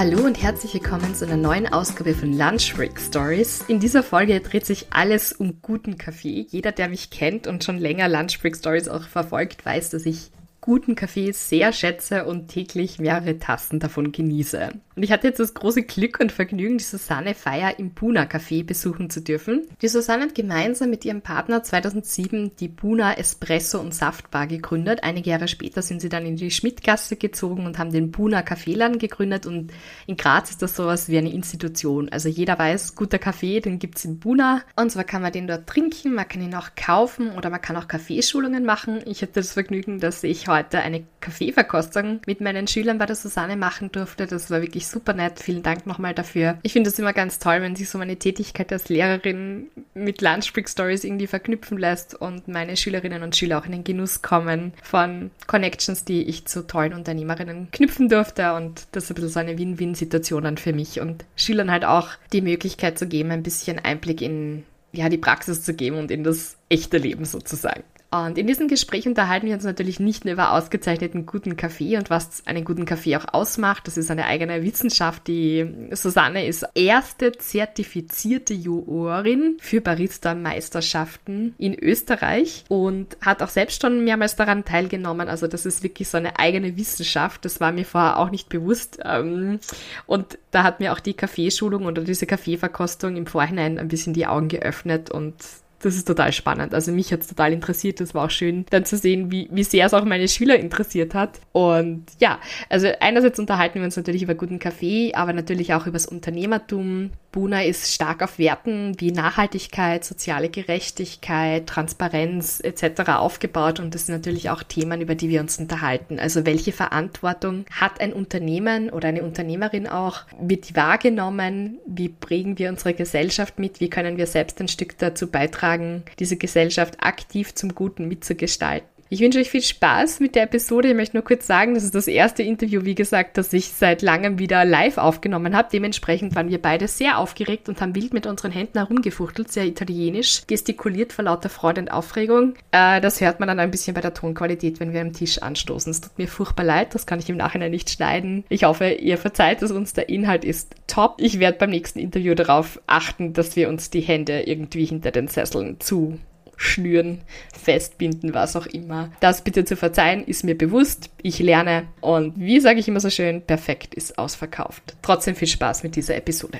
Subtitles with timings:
[0.00, 3.62] Hallo und herzlich willkommen zu einer neuen Ausgabe von Lunch Break Stories.
[3.68, 6.46] In dieser Folge dreht sich alles um guten Kaffee.
[6.48, 10.30] Jeder, der mich kennt und schon länger Lunch Break Stories auch verfolgt, weiß, dass ich
[10.70, 14.70] guten Kaffee sehr schätze und täglich mehrere Tassen davon genieße.
[14.94, 18.64] Und ich hatte jetzt das große Glück und Vergnügen, die Susanne Feier im Buna Café
[18.64, 19.66] besuchen zu dürfen.
[19.82, 25.00] Die Susanne hat gemeinsam mit ihrem Partner 2007 die Buna Espresso und Saftbar gegründet.
[25.02, 28.98] Einige Jahre später sind sie dann in die Schmidtgasse gezogen und haben den Buna Kaffeeladen
[28.98, 29.72] gegründet und
[30.06, 32.10] in Graz ist das sowas wie eine Institution.
[32.10, 35.66] Also jeder weiß, guter Kaffee, den gibt's in Buna und zwar kann man den dort
[35.66, 39.00] trinken, man kann ihn auch kaufen oder man kann auch Kaffeeschulungen machen.
[39.06, 43.56] Ich hatte das Vergnügen, dass ich heute eine Kaffeeverkostung mit meinen Schülern bei der Susanne
[43.56, 44.26] machen durfte.
[44.26, 45.40] Das war wirklich super nett.
[45.40, 46.58] Vielen Dank nochmal dafür.
[46.62, 50.68] Ich finde es immer ganz toll, wenn sich so meine Tätigkeit als Lehrerin mit Lunchbreak
[50.68, 55.30] Stories irgendwie verknüpfen lässt und meine Schülerinnen und Schüler auch in den Genuss kommen von
[55.46, 58.54] Connections, die ich zu tollen Unternehmerinnen knüpfen durfte.
[58.54, 62.08] Und das ist ein bisschen so eine Win-Win-Situation dann für mich und Schülern halt auch
[62.32, 66.24] die Möglichkeit zu geben, ein bisschen Einblick in ja, die Praxis zu geben und in
[66.24, 67.84] das echte Leben sozusagen.
[68.12, 72.10] Und in diesem Gespräch unterhalten wir uns natürlich nicht nur über ausgezeichneten guten Kaffee und
[72.10, 73.86] was einen guten Kaffee auch ausmacht.
[73.86, 75.28] Das ist eine eigene Wissenschaft.
[75.28, 84.02] Die Susanne ist erste zertifizierte Jurorin für Barista-Meisterschaften in Österreich und hat auch selbst schon
[84.02, 85.28] mehrmals daran teilgenommen.
[85.28, 87.44] Also das ist wirklich so eine eigene Wissenschaft.
[87.44, 88.98] Das war mir vorher auch nicht bewusst.
[89.04, 89.60] Ähm,
[90.06, 94.26] und da hat mir auch die Kaffeeschulung oder diese Kaffeeverkostung im Vorhinein ein bisschen die
[94.26, 95.36] Augen geöffnet und
[95.80, 96.74] das ist total spannend.
[96.74, 98.00] Also mich hat es total interessiert.
[98.00, 101.14] Das war auch schön, dann zu sehen, wie, wie sehr es auch meine Schüler interessiert
[101.14, 101.40] hat.
[101.52, 105.94] Und ja, also einerseits unterhalten wir uns natürlich über guten Kaffee, aber natürlich auch über
[105.94, 107.10] das Unternehmertum.
[107.32, 113.08] Buna ist stark auf Werten wie Nachhaltigkeit, soziale Gerechtigkeit, Transparenz etc.
[113.12, 116.18] aufgebaut und das sind natürlich auch Themen, über die wir uns unterhalten.
[116.18, 120.22] Also welche Verantwortung hat ein Unternehmen oder eine Unternehmerin auch?
[120.40, 121.78] Wird die wahrgenommen?
[121.86, 123.78] Wie prägen wir unsere Gesellschaft mit?
[123.78, 125.69] Wie können wir selbst ein Stück dazu beitragen?
[125.70, 128.88] Beitragen, diese Gesellschaft aktiv zum Guten mitzugestalten.
[129.12, 130.90] Ich wünsche euch viel Spaß mit der Episode.
[130.90, 134.02] Ich möchte nur kurz sagen, das ist das erste Interview, wie gesagt, das ich seit
[134.02, 135.68] langem wieder live aufgenommen habe.
[135.72, 140.42] Dementsprechend waren wir beide sehr aufgeregt und haben wild mit unseren Händen herumgefuchtelt, sehr italienisch,
[140.46, 142.54] gestikuliert vor lauter Freude und Aufregung.
[142.70, 145.90] Äh, das hört man dann ein bisschen bei der Tonqualität, wenn wir am Tisch anstoßen.
[145.90, 148.44] Es tut mir furchtbar leid, das kann ich im Nachhinein nicht schneiden.
[148.48, 151.16] Ich hoffe, ihr verzeiht es uns, der Inhalt ist top.
[151.18, 155.26] Ich werde beim nächsten Interview darauf achten, dass wir uns die Hände irgendwie hinter den
[155.26, 156.16] Sesseln zu
[156.60, 157.22] schnüren,
[157.58, 159.10] festbinden, was auch immer.
[159.20, 161.10] Das bitte zu verzeihen, ist mir bewusst.
[161.22, 164.94] Ich lerne und wie sage ich immer so schön, perfekt ist ausverkauft.
[165.00, 166.58] Trotzdem viel Spaß mit dieser Episode.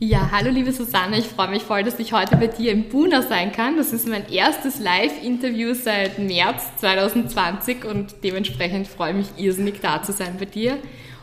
[0.00, 3.22] Ja, hallo liebe Susanne, ich freue mich voll, dass ich heute bei dir im Buna
[3.22, 3.76] sein kann.
[3.76, 10.02] Das ist mein erstes Live-Interview seit März 2020 und dementsprechend freue ich mich irrsinnig da
[10.02, 10.78] zu sein bei dir.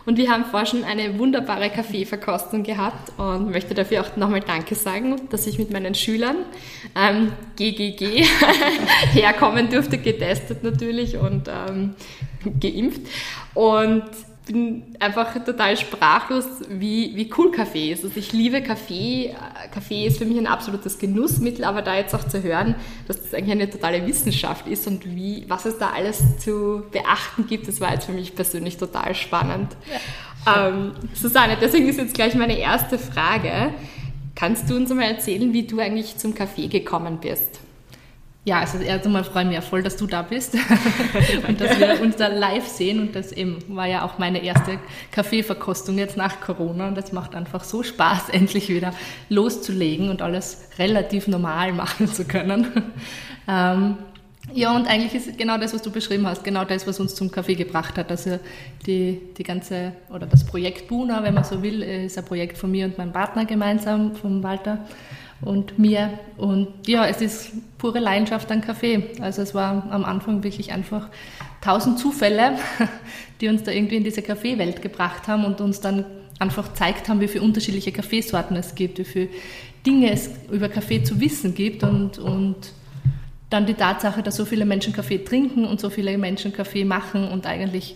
[0.06, 4.76] Und wir haben vorher schon eine wunderbare Kaffeeverkostung gehabt und möchte dafür auch nochmal Danke
[4.76, 6.38] sagen, dass ich mit meinen Schülern
[6.96, 8.24] ähm, GGG
[9.14, 11.96] herkommen durfte, getestet natürlich und ähm,
[12.60, 13.02] geimpft.
[13.54, 14.04] Und
[14.52, 18.04] bin einfach total sprachlos, wie, wie cool Kaffee ist.
[18.04, 19.36] Also ich liebe Kaffee.
[19.74, 22.76] Kaffee ist für mich ein absolutes Genussmittel, aber da jetzt auch zu hören,
[23.08, 27.48] dass das eigentlich eine totale Wissenschaft ist und wie, was es da alles zu beachten
[27.48, 29.76] gibt, das war jetzt für mich persönlich total spannend.
[30.46, 30.68] Ja.
[30.68, 33.74] Ähm, Susanne, deswegen ist jetzt gleich meine erste Frage.
[34.36, 37.61] Kannst du uns mal erzählen, wie du eigentlich zum Kaffee gekommen bist?
[38.44, 40.56] Ja, also erst einmal freue ich mich ja voll, dass du da bist
[41.48, 43.00] und dass wir uns da live sehen.
[43.00, 44.80] Und das eben war ja auch meine erste
[45.12, 46.88] Kaffeeverkostung jetzt nach Corona.
[46.88, 48.94] Und das macht einfach so Spaß, endlich wieder
[49.30, 52.68] loszulegen und alles relativ normal machen zu können.
[53.48, 53.98] Ähm,
[54.54, 57.32] ja, und eigentlich ist genau das, was du beschrieben hast, genau das, was uns zum
[57.32, 58.12] Kaffee gebracht hat.
[58.12, 58.40] Also
[58.86, 62.70] die, die ganze, oder das Projekt Buna, wenn man so will, ist ein Projekt von
[62.70, 64.86] mir und meinem Partner gemeinsam, von Walter
[65.42, 66.20] und mir.
[66.38, 69.10] Und ja, es ist pure Leidenschaft an Kaffee.
[69.22, 71.10] Also es war am Anfang wirklich einfach
[71.62, 72.58] tausend Zufälle,
[73.42, 76.06] die uns da irgendwie in diese Kaffeewelt gebracht haben und uns dann
[76.40, 79.30] einfach gezeigt haben, wie viele unterschiedliche Kaffeesorten es gibt, wie viele
[79.86, 82.74] Dinge es über Kaffee zu wissen gibt und, und
[83.52, 87.28] dann die Tatsache, dass so viele Menschen Kaffee trinken und so viele Menschen Kaffee machen
[87.28, 87.96] und eigentlich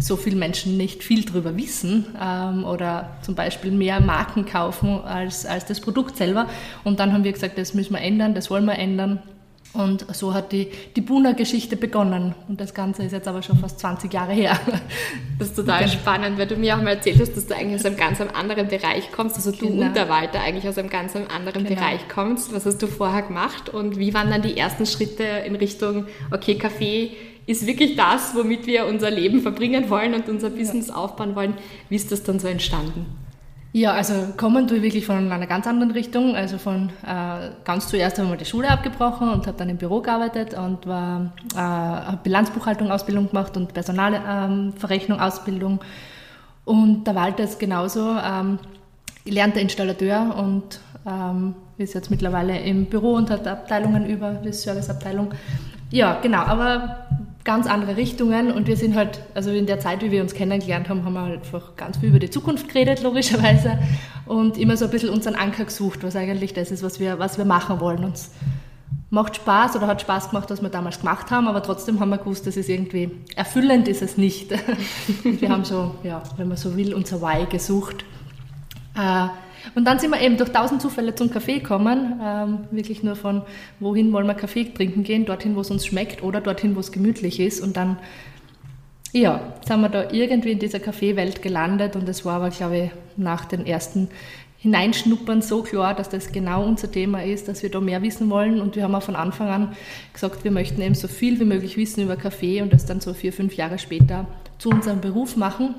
[0.00, 5.46] so viele Menschen nicht viel darüber wissen ähm, oder zum Beispiel mehr Marken kaufen als,
[5.46, 6.48] als das Produkt selber.
[6.84, 9.22] Und dann haben wir gesagt, das müssen wir ändern, das wollen wir ändern.
[9.76, 12.34] Und so hat die, die Buna-Geschichte begonnen.
[12.48, 14.58] Und das Ganze ist jetzt aber schon fast 20 Jahre her.
[15.38, 17.84] Das ist total spannend, weil du mir auch mal erzählt hast, dass du eigentlich aus
[17.84, 19.36] einem ganz anderen Bereich kommst.
[19.36, 19.86] Also du genau.
[19.86, 21.78] und der Walter eigentlich aus einem ganz anderen genau.
[21.78, 22.54] Bereich kommst.
[22.54, 23.68] Was hast du vorher gemacht?
[23.68, 27.10] Und wie waren dann die ersten Schritte in Richtung, okay, Kaffee
[27.46, 31.54] ist wirklich das, womit wir unser Leben verbringen wollen und unser Business aufbauen wollen.
[31.88, 33.06] Wie ist das dann so entstanden?
[33.72, 36.34] Ja, also kommen tue ich wirklich von einer ganz anderen Richtung.
[36.34, 39.76] Also von äh, ganz zuerst habe ich mal die Schule abgebrochen und habe dann im
[39.76, 45.80] Büro gearbeitet und war äh, habe Bilanzbuchhaltung Ausbildung gemacht und Personalverrechnung ähm, Ausbildung.
[46.64, 48.58] Und der Walter ist genauso ähm,
[49.26, 55.34] gelernter Installateur und ähm, ist jetzt mittlerweile im Büro und hat Abteilungen über die Serviceabteilung.
[55.90, 57.06] Ja, genau, aber
[57.46, 60.90] ganz andere Richtungen und wir sind halt, also in der Zeit, wie wir uns kennengelernt
[60.90, 63.78] haben, haben wir halt einfach ganz viel über die Zukunft geredet, logischerweise,
[64.26, 67.38] und immer so ein bisschen unseren Anker gesucht, was eigentlich das ist, was wir, was
[67.38, 68.04] wir machen wollen.
[68.04, 68.32] Uns
[69.08, 72.18] macht Spaß oder hat Spaß gemacht, was wir damals gemacht haben, aber trotzdem haben wir
[72.18, 74.50] gewusst, dass es irgendwie erfüllend ist es nicht.
[75.22, 78.04] wir haben so, ja, wenn man so will, unser Why gesucht.
[78.96, 79.28] Äh,
[79.74, 83.42] und dann sind wir eben durch tausend Zufälle zum Kaffee gekommen, ähm, wirklich nur von
[83.80, 86.92] wohin wollen wir Kaffee trinken gehen, dorthin, wo es uns schmeckt oder dorthin, wo es
[86.92, 87.60] gemütlich ist.
[87.60, 87.98] Und dann,
[89.12, 92.90] ja, sind wir da irgendwie in dieser Kaffeewelt gelandet und es war aber, glaube ich,
[93.16, 94.08] nach den ersten
[94.58, 98.60] Hineinschnuppern so klar, dass das genau unser Thema ist, dass wir da mehr wissen wollen.
[98.60, 99.76] Und wir haben auch von Anfang an
[100.12, 103.14] gesagt, wir möchten eben so viel wie möglich wissen über Kaffee und das dann so
[103.14, 104.26] vier, fünf Jahre später
[104.58, 105.74] zu unserem Beruf machen.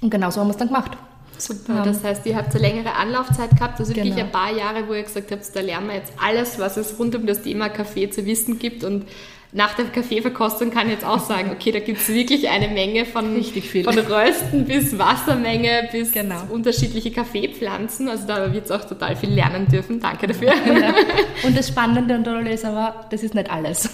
[0.00, 0.96] Und genau so haben wir es dann gemacht.
[1.40, 4.26] Super, das heißt, ihr habt eine längere Anlaufzeit gehabt, also wirklich genau.
[4.26, 7.14] ein paar Jahre, wo ihr gesagt habt, da lernen wir jetzt alles, was es rund
[7.14, 9.06] um das Thema Kaffee zu wissen gibt und
[9.52, 13.04] nach der Kaffeeverkostung kann ich jetzt auch sagen, okay, da gibt es wirklich eine Menge
[13.04, 16.42] von, von Rösten bis Wassermenge bis genau.
[16.50, 18.08] unterschiedliche Kaffeepflanzen.
[18.08, 19.98] Also da wird es auch total viel lernen dürfen.
[19.98, 20.52] Danke dafür.
[20.54, 20.94] Ja.
[21.42, 23.90] Und das Spannende an Tolle ist aber, das ist nicht alles.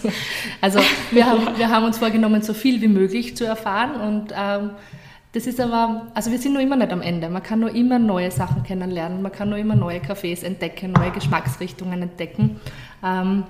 [0.61, 4.71] Also wir haben, wir haben uns vorgenommen, so viel wie möglich zu erfahren und ähm,
[5.37, 7.29] das ist aber, also wir sind noch immer nicht am Ende.
[7.29, 11.11] Man kann nur immer neue Sachen kennenlernen, man kann nur immer neue Cafés entdecken, neue
[11.11, 12.59] Geschmacksrichtungen entdecken.
[13.05, 13.45] Ähm,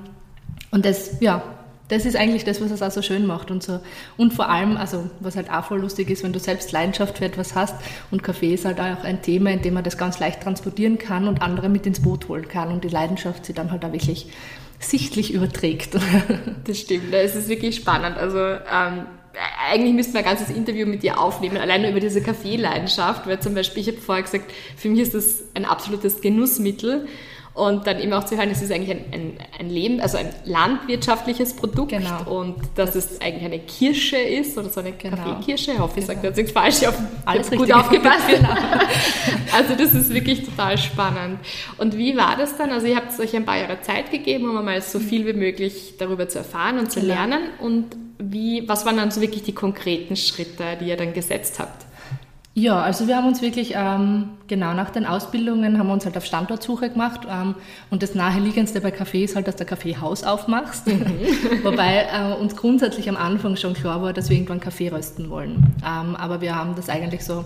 [0.72, 1.44] und das, ja,
[1.86, 3.78] das ist eigentlich das, was es auch so schön macht und so.
[4.16, 7.24] Und vor allem, also was halt auch voll lustig ist, wenn du selbst Leidenschaft für
[7.24, 7.76] etwas hast
[8.10, 11.28] und Kaffee ist halt auch ein Thema, in dem man das ganz leicht transportieren kann
[11.28, 14.26] und andere mit ins Boot holen kann und die Leidenschaft sie dann halt auch wirklich
[14.80, 15.96] sichtlich überträgt.
[16.64, 18.18] Das stimmt, es ist wirklich spannend.
[18.18, 19.06] Also ähm,
[19.70, 23.54] eigentlich müssten wir ein ganzes Interview mit dir aufnehmen, alleine über diese Kaffeeleidenschaft, weil zum
[23.54, 27.06] Beispiel, ich habe vorher gesagt, für mich ist das ein absolutes Genussmittel.
[27.56, 30.28] Und dann eben auch zu hören, es ist eigentlich ein, ein, ein Leben, also ein
[30.44, 32.42] landwirtschaftliches Produkt genau.
[32.42, 35.16] und dass das es eigentlich eine Kirsche ist oder so eine genau.
[35.16, 35.72] Kaffeekirsche.
[35.72, 36.16] Ich hoffe, ich genau.
[36.16, 38.28] sage jetzt nichts falsch, ich habe alles gut aufgepasst.
[38.28, 38.48] genau.
[39.56, 41.38] Also das ist wirklich total spannend.
[41.78, 42.70] Und wie war das dann?
[42.72, 45.94] Also ihr habt euch ein paar Jahre Zeit gegeben, um mal so viel wie möglich
[45.98, 47.14] darüber zu erfahren und zu genau.
[47.14, 47.40] lernen.
[47.60, 51.86] Und wie, was waren dann so wirklich die konkreten Schritte, die ihr dann gesetzt habt?
[52.58, 56.17] Ja, also wir haben uns wirklich, ähm, genau nach den Ausbildungen haben wir uns halt
[56.17, 57.55] auf Standortsuche gemacht ähm,
[57.91, 61.05] und das naheliegendste bei Kaffee ist halt, dass du Kaffeehaus aufmachst, mhm.
[61.64, 65.74] wobei äh, uns grundsätzlich am Anfang schon klar war, dass wir irgendwann Kaffee rösten wollen.
[65.84, 67.44] Ähm, aber wir haben das eigentlich so,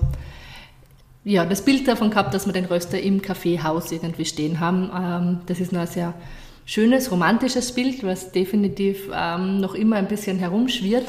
[1.24, 4.92] ja, das Bild davon gehabt, dass wir den Röster im Kaffeehaus irgendwie stehen haben.
[4.96, 6.14] Ähm, das ist nur ein sehr
[6.70, 11.06] schönes, romantisches Bild, was definitiv ähm, noch immer ein bisschen herumschwirrt.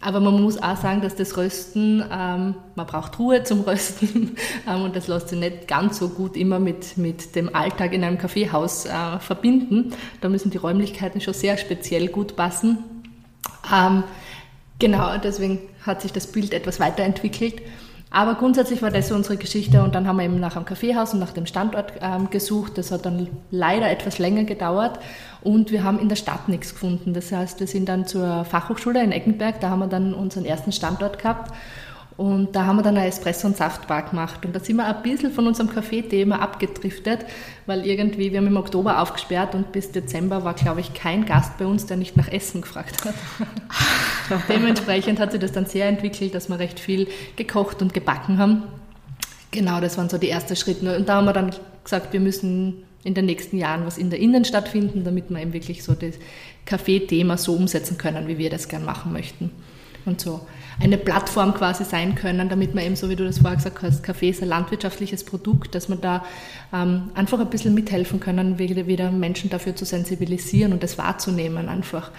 [0.00, 4.36] Aber man muss auch sagen, dass das Rösten, ähm, man braucht Ruhe zum Rösten
[4.68, 8.02] ähm, und das lässt sich nicht ganz so gut immer mit, mit dem Alltag in
[8.02, 9.94] einem Kaffeehaus äh, verbinden.
[10.22, 12.78] Da müssen die Räumlichkeiten schon sehr speziell gut passen.
[13.72, 14.02] Ähm,
[14.80, 17.62] genau, deswegen hat sich das Bild etwas weiterentwickelt.
[18.12, 21.14] Aber grundsätzlich war das so unsere Geschichte und dann haben wir eben nach einem Kaffeehaus
[21.14, 22.76] und nach dem Standort ähm, gesucht.
[22.76, 24.98] Das hat dann leider etwas länger gedauert
[25.42, 27.14] und wir haben in der Stadt nichts gefunden.
[27.14, 30.72] Das heißt, wir sind dann zur Fachhochschule in Eckenberg, da haben wir dann unseren ersten
[30.72, 31.52] Standort gehabt
[32.20, 34.44] und da haben wir dann ein Espresso- und Saftbar gemacht.
[34.44, 37.24] Und da sind wir ein bisschen von unserem Kaffee-Thema abgedriftet,
[37.64, 41.56] weil irgendwie, wir haben im Oktober aufgesperrt und bis Dezember war, glaube ich, kein Gast
[41.56, 43.14] bei uns, der nicht nach Essen gefragt hat.
[44.50, 48.64] Dementsprechend hat sich das dann sehr entwickelt, dass wir recht viel gekocht und gebacken haben.
[49.50, 50.98] Genau, das waren so die ersten Schritte.
[50.98, 54.18] Und da haben wir dann gesagt, wir müssen in den nächsten Jahren was in der
[54.18, 56.16] Innenstadt finden, damit wir eben wirklich so das
[56.66, 59.50] Kaffee-Thema so umsetzen können, wie wir das gern machen möchten.
[60.04, 60.42] Und so
[60.80, 64.02] eine Plattform quasi sein können, damit man eben, so wie du das vorher gesagt hast,
[64.02, 66.24] Kaffee ist ein landwirtschaftliches Produkt, dass man da
[66.72, 72.10] ähm, einfach ein bisschen mithelfen können, wieder, Menschen dafür zu sensibilisieren und das wahrzunehmen einfach,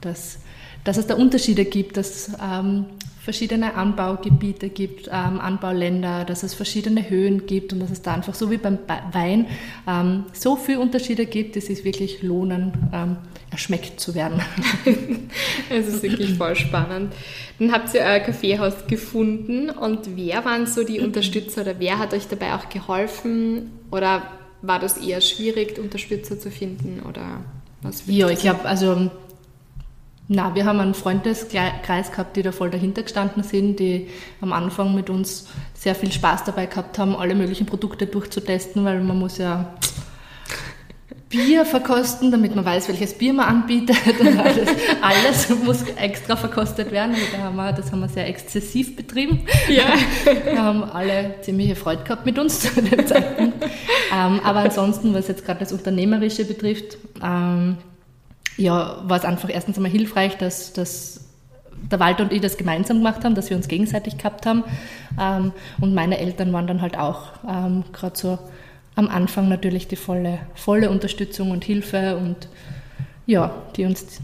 [0.00, 0.38] dass,
[0.84, 2.86] dass es da Unterschiede gibt, dass ähm,
[3.26, 8.34] verschiedene Anbaugebiete gibt, ähm, Anbauländer, dass es verschiedene Höhen gibt und dass es da einfach
[8.34, 8.78] so wie beim
[9.12, 9.46] Wein
[9.86, 13.16] ähm, so viele Unterschiede gibt, dass es wirklich lohnen, ähm,
[13.50, 14.40] erschmeckt zu werden.
[15.68, 17.12] Es ist wirklich voll spannend.
[17.58, 22.14] Dann habt ihr euer Kaffeehaus gefunden und wer waren so die Unterstützer oder wer hat
[22.14, 24.22] euch dabei auch geholfen oder
[24.62, 27.44] war das eher schwierig, Unterstützer zu finden oder
[27.82, 28.04] was?
[28.06, 29.10] Ja, ich glaube, also
[30.28, 34.08] na, wir haben einen Freundeskreis gehabt, die da voll dahinter gestanden sind, die
[34.40, 39.00] am Anfang mit uns sehr viel Spaß dabei gehabt haben, alle möglichen Produkte durchzutesten, weil
[39.02, 39.74] man muss ja
[41.28, 43.96] Bier verkosten, damit man weiß, welches Bier man anbietet.
[44.38, 44.68] Alles,
[45.00, 47.16] alles muss extra verkostet werden.
[47.32, 49.40] Da haben wir, das haben wir sehr exzessiv betrieben.
[49.68, 49.86] Ja.
[50.44, 53.64] Wir haben alle ziemliche Freude gehabt mit uns zu dem Zeitpunkt.
[54.14, 57.76] Ähm, aber ansonsten, was jetzt gerade das Unternehmerische betrifft, ähm,
[58.56, 61.26] ja, war es einfach erstens einmal hilfreich, dass, dass
[61.90, 64.64] der Walter und ich das gemeinsam gemacht haben, dass wir uns gegenseitig gehabt haben.
[65.20, 68.38] Ähm, und meine Eltern waren dann halt auch ähm, gerade so
[68.96, 72.48] am Anfang natürlich die volle, volle Unterstützung und Hilfe und
[73.26, 74.20] ja, die uns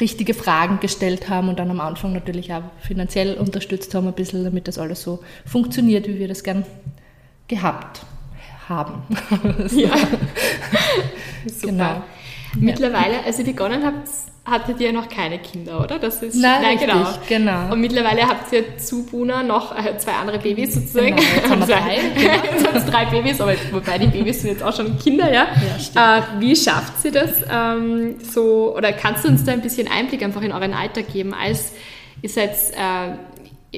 [0.00, 4.44] richtige Fragen gestellt haben und dann am Anfang natürlich auch finanziell unterstützt haben, ein bisschen,
[4.44, 6.66] damit das alles so funktioniert, wie wir das gern
[7.48, 8.04] gehabt
[8.68, 9.02] haben.
[9.70, 9.94] ja.
[11.62, 12.02] Genau.
[12.60, 14.08] Mittlerweile, als ihr begonnen habt,
[14.46, 15.98] hattet ihr noch keine Kinder, oder?
[15.98, 17.50] Das ist nein, nein richtig, genau.
[17.52, 17.72] genau.
[17.72, 21.16] Und mittlerweile habt ihr zu Buna noch äh, zwei andere Babys sozusagen.
[21.16, 21.96] Genau, jetzt haben wir drei.
[22.52, 25.48] jetzt haben drei Babys, aber wobei die Babys sind jetzt auch schon Kinder, ja.
[25.94, 28.76] ja äh, wie schafft sie das ähm, so?
[28.76, 31.34] Oder kannst du uns da ein bisschen Einblick einfach in euren Alltag geben?
[31.34, 31.72] Als
[32.22, 33.16] ihr seid äh,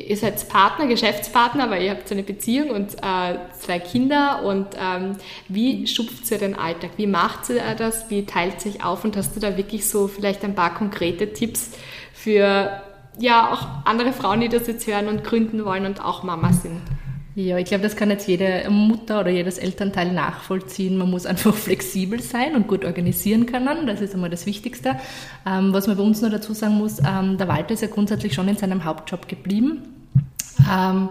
[0.00, 4.68] ihr seid Partner, Geschäftspartner, weil ihr habt so eine Beziehung und äh, zwei Kinder und
[4.78, 5.16] ähm,
[5.48, 6.90] wie schupft ihr den Alltag?
[6.96, 8.10] Wie macht ihr das?
[8.10, 9.04] Wie teilt sich auf?
[9.04, 11.70] Und hast du da wirklich so vielleicht ein paar konkrete Tipps
[12.12, 12.82] für
[13.18, 16.80] ja auch andere Frauen, die das jetzt hören und gründen wollen und auch Mama sind?
[17.38, 20.96] Ja, ich glaube, das kann jetzt jede Mutter oder jedes Elternteil nachvollziehen.
[20.96, 23.86] Man muss einfach flexibel sein und gut organisieren können.
[23.86, 24.96] Das ist einmal das Wichtigste.
[25.46, 28.34] Ähm, was man bei uns noch dazu sagen muss, ähm, der Walter ist ja grundsätzlich
[28.34, 29.82] schon in seinem Hauptjob geblieben.
[30.68, 31.10] Ähm,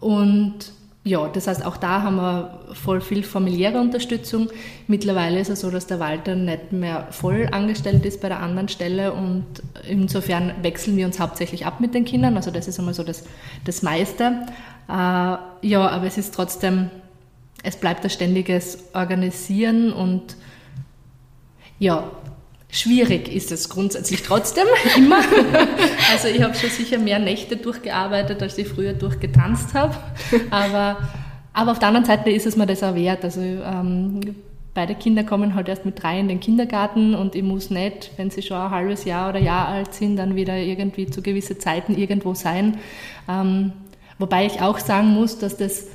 [0.00, 0.72] und
[1.04, 4.50] ja, das heißt, auch da haben wir voll viel familiäre Unterstützung.
[4.88, 8.68] Mittlerweile ist es so, dass der Walter nicht mehr voll angestellt ist bei der anderen
[8.68, 9.44] Stelle und
[9.88, 12.36] insofern wechseln wir uns hauptsächlich ab mit den Kindern.
[12.36, 13.24] Also das ist einmal so das,
[13.64, 14.46] das meiste.
[14.88, 16.90] Äh, ja, aber es ist trotzdem,
[17.62, 20.36] es bleibt ein ständiges Organisieren und
[21.78, 22.10] ja,
[22.74, 25.20] Schwierig ist es grundsätzlich trotzdem immer.
[26.10, 29.94] Also ich habe schon sicher mehr Nächte durchgearbeitet, als ich früher durchgetanzt habe.
[30.50, 30.96] Aber,
[31.52, 33.24] aber auf der anderen Seite ist es mir das auch wert.
[33.24, 34.20] Also ähm,
[34.72, 38.30] beide Kinder kommen halt erst mit drei in den Kindergarten und ich muss nicht, wenn
[38.30, 41.94] sie schon ein halbes Jahr oder Jahr alt sind, dann wieder irgendwie zu gewissen Zeiten
[41.94, 42.78] irgendwo sein.
[43.28, 43.72] Ähm,
[44.22, 45.88] wobei ich auch sagen muss, dass das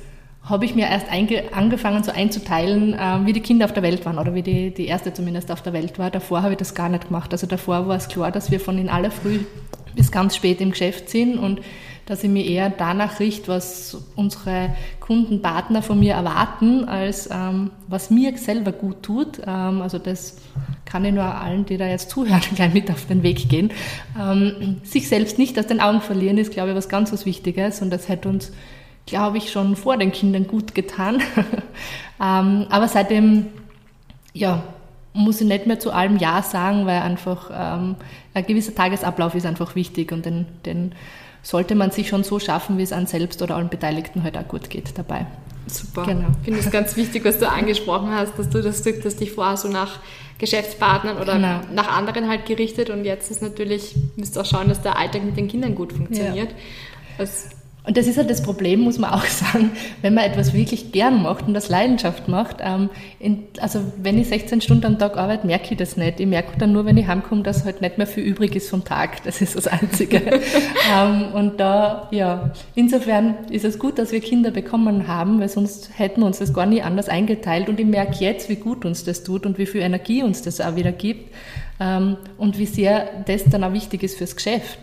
[0.44, 4.18] habe ich mir erst angefangen so einzuteilen, äh, wie die Kinder auf der Welt waren
[4.18, 6.10] oder wie die, die erste zumindest auf der Welt war.
[6.10, 7.32] Davor habe ich das gar nicht gemacht.
[7.32, 9.40] Also davor war es klar, dass wir von in aller Früh
[9.94, 11.60] bis ganz spät im Geschäft sind und
[12.08, 17.70] dass ich mir eher danach richte, was unsere Kunden, Partner von mir erwarten, als ähm,
[17.86, 19.40] was mir selber gut tut.
[19.46, 20.38] Ähm, also das
[20.86, 23.72] kann ich nur allen, die da jetzt zuhören, gleich mit auf den Weg gehen.
[24.18, 27.82] Ähm, sich selbst nicht aus den Augen verlieren ist, glaube ich, was ganz was Wichtiges
[27.82, 28.52] und das hätte uns
[29.04, 31.22] glaube ich, schon vor den Kindern gut getan.
[32.22, 33.46] ähm, aber seitdem,
[34.34, 34.62] ja,
[35.14, 37.96] muss ich nicht mehr zu allem Ja sagen, weil einfach ähm,
[38.34, 40.92] ein gewisser Tagesablauf ist einfach wichtig und den, den
[41.42, 44.46] sollte man sich schon so schaffen, wie es an selbst oder allen Beteiligten halt auch
[44.48, 45.26] gut geht dabei.
[45.66, 46.04] Super.
[46.06, 46.28] Genau.
[46.40, 49.32] Ich finde es ganz wichtig, was du angesprochen hast, dass du das Stück, dass dich
[49.32, 50.00] vorher so nach
[50.38, 51.60] Geschäftspartnern oder genau.
[51.72, 55.24] nach anderen halt gerichtet und jetzt ist natürlich, müsst ihr auch schauen, dass der Alltag
[55.24, 56.50] mit den Kindern gut funktioniert.
[57.18, 57.26] Ja.
[57.88, 59.70] Und das ist halt das Problem, muss man auch sagen,
[60.02, 62.58] wenn man etwas wirklich gern macht und das Leidenschaft macht.
[62.60, 66.20] Ähm, in, also wenn ich 16 Stunden am Tag arbeite, merke ich das nicht.
[66.20, 68.84] Ich merke dann nur, wenn ich heimkomme, dass halt nicht mehr viel übrig ist vom
[68.84, 69.22] Tag.
[69.28, 70.20] Das ist das Einzige.
[70.92, 75.90] ähm, und da, ja, insofern ist es gut, dass wir Kinder bekommen haben, weil sonst
[75.96, 77.70] hätten wir uns das gar nie anders eingeteilt.
[77.70, 80.60] Und ich merke jetzt, wie gut uns das tut und wie viel Energie uns das
[80.60, 81.32] auch wieder gibt
[81.80, 84.78] ähm, und wie sehr das dann auch wichtig ist fürs Geschäft.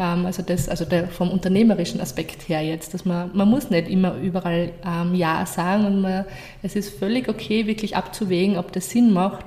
[0.00, 3.88] Ähm, also das, also der, vom unternehmerischen Aspekt her jetzt, dass man, man muss nicht
[3.88, 6.24] immer überall ähm, Ja sagen und man,
[6.62, 9.44] es ist völlig okay, wirklich abzuwägen, ob das Sinn macht.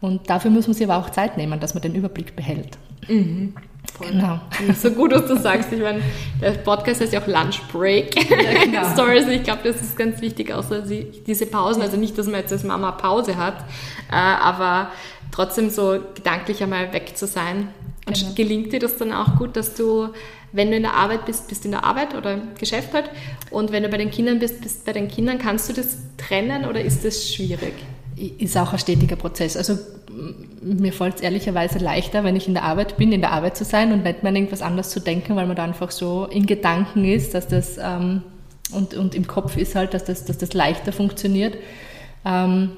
[0.00, 2.78] Und dafür muss man sich aber auch Zeit nehmen, dass man den Überblick behält.
[3.08, 3.54] Mhm.
[4.00, 4.40] Genau.
[4.80, 5.72] So gut, was du sagst.
[5.72, 6.00] Ich meine,
[6.40, 8.84] der Podcast heißt ja auch Lunch Break ja, genau.
[8.92, 9.26] Stories.
[9.26, 11.82] Ich glaube, das ist ganz wichtig, außer diese Pausen.
[11.82, 13.58] Also nicht, dass man jetzt als Mama Pause hat,
[14.10, 14.90] äh, aber
[15.32, 17.68] trotzdem so gedanklich einmal weg zu sein.
[18.10, 18.34] Und genau.
[18.34, 20.08] gelingt dir das dann auch gut, dass du,
[20.52, 23.10] wenn du in der Arbeit bist, bist in der Arbeit oder Geschäft halt.
[23.50, 25.38] Und wenn du bei den Kindern bist, bist bei den Kindern.
[25.38, 27.74] Kannst du das trennen oder ist das schwierig?
[28.16, 29.56] Ist auch ein stetiger Prozess.
[29.56, 29.78] Also
[30.60, 33.64] mir fällt es ehrlicherweise leichter, wenn ich in der Arbeit bin, in der Arbeit zu
[33.64, 36.46] sein und nicht mehr an irgendwas anderes zu denken, weil man da einfach so in
[36.46, 38.22] Gedanken ist, dass das ähm,
[38.72, 41.56] und, und im Kopf ist halt, dass das, dass das leichter funktioniert.
[42.24, 42.72] Ähm,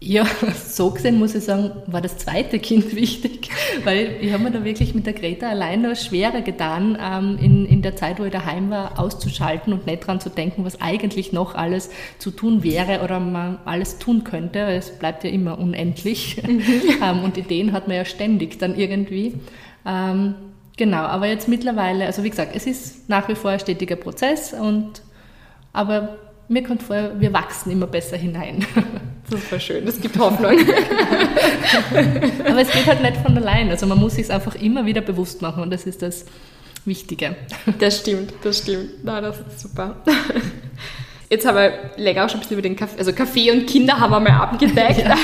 [0.00, 0.24] ja,
[0.66, 3.50] so gesehen muss ich sagen, war das zweite Kind wichtig,
[3.84, 7.66] weil ich habe mir da wirklich mit der Greta allein noch schwerer getan, ähm, in,
[7.66, 11.32] in der Zeit, wo ich daheim war, auszuschalten und nicht dran zu denken, was eigentlich
[11.32, 14.60] noch alles zu tun wäre oder man alles tun könnte.
[14.60, 17.22] Es bleibt ja immer unendlich mhm.
[17.24, 19.34] und Ideen hat man ja ständig dann irgendwie.
[19.84, 20.34] Ähm,
[20.76, 24.52] genau, aber jetzt mittlerweile, also wie gesagt, es ist nach wie vor ein stetiger Prozess
[24.52, 25.02] und
[25.72, 28.66] aber mir kommt vor, wir wachsen immer besser hinein.
[29.30, 30.52] Super schön, das gibt Hoffnung.
[32.46, 33.70] Aber es geht halt nicht von allein.
[33.70, 36.24] Also man muss sich es einfach immer wieder bewusst machen und das ist das
[36.86, 37.36] Wichtige.
[37.78, 38.90] Das stimmt, das stimmt.
[39.04, 39.96] Na, das ist super.
[41.30, 44.00] Jetzt haben wir länger auch schon ein bisschen über den Kaffee, also Kaffee und Kinder
[44.00, 45.04] haben wir mal abgedeckt.
[45.08, 45.16] Ja.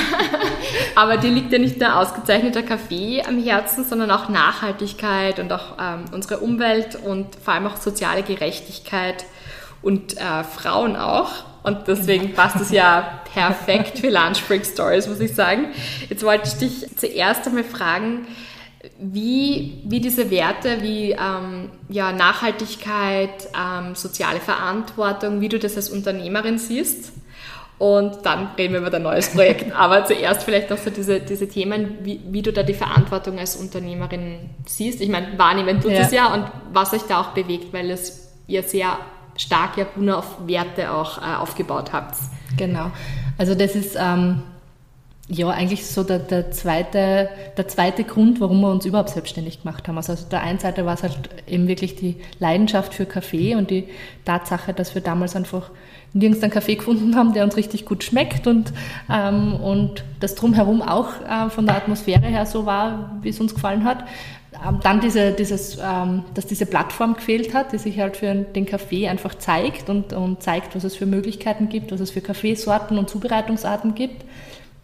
[0.97, 5.77] Aber dir liegt ja nicht nur ausgezeichneter Kaffee am Herzen, sondern auch Nachhaltigkeit und auch
[5.81, 9.25] ähm, unsere Umwelt und vor allem auch soziale Gerechtigkeit
[9.85, 11.31] und äh, Frauen auch.
[11.63, 12.37] Und deswegen genau.
[12.37, 15.69] passt es ja perfekt für Lunch Break Stories, muss ich sagen.
[16.09, 18.27] Jetzt wollte ich dich zuerst einmal fragen,
[18.99, 25.89] wie, wie diese Werte wie ähm, ja, Nachhaltigkeit, ähm, soziale Verantwortung, wie du das als
[25.89, 27.13] Unternehmerin siehst.
[27.79, 29.75] Und dann reden wir über dein neues Projekt.
[29.75, 33.57] Aber zuerst vielleicht noch so diese, diese Themen, wie, wie du da die Verantwortung als
[33.57, 35.01] Unternehmerin siehst.
[35.01, 36.27] Ich meine, wahrnehmen tut es ja.
[36.27, 38.99] ja und was euch da auch bewegt, weil es ja sehr
[39.37, 42.17] stark ja nur auf Werte auch äh, aufgebaut habt.
[42.57, 42.91] Genau.
[43.39, 44.43] Also das ist ähm,
[45.29, 49.89] ja eigentlich so der, der, zweite, der zweite Grund, warum wir uns überhaupt selbstständig gemacht
[49.89, 49.97] haben.
[49.97, 53.71] Also auf der einen Seite war es halt eben wirklich die Leidenschaft für Kaffee und
[53.71, 53.89] die
[54.25, 55.71] Tatsache, dass wir damals einfach
[56.13, 58.73] nirgends einen Kaffee gefunden haben, der uns richtig gut schmeckt und,
[59.11, 63.55] ähm, und das drumherum auch äh, von der Atmosphäre her so war, wie es uns
[63.55, 64.05] gefallen hat.
[64.67, 68.67] Ähm, dann diese, dieses, ähm, dass diese Plattform gefehlt hat, die sich halt für den
[68.67, 72.99] Kaffee einfach zeigt und, und zeigt, was es für Möglichkeiten gibt, was es für Kaffeesorten
[72.99, 74.25] und Zubereitungsarten gibt.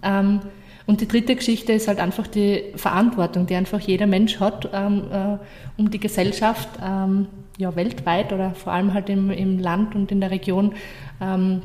[0.02, 0.40] Ähm,
[0.86, 5.04] und die dritte Geschichte ist halt einfach die Verantwortung, die einfach jeder Mensch hat, ähm,
[5.12, 5.38] äh,
[5.76, 7.28] um die Gesellschaft ähm,
[7.58, 10.74] ja, weltweit oder vor allem halt im, im Land und in der Region
[11.20, 11.62] ähm,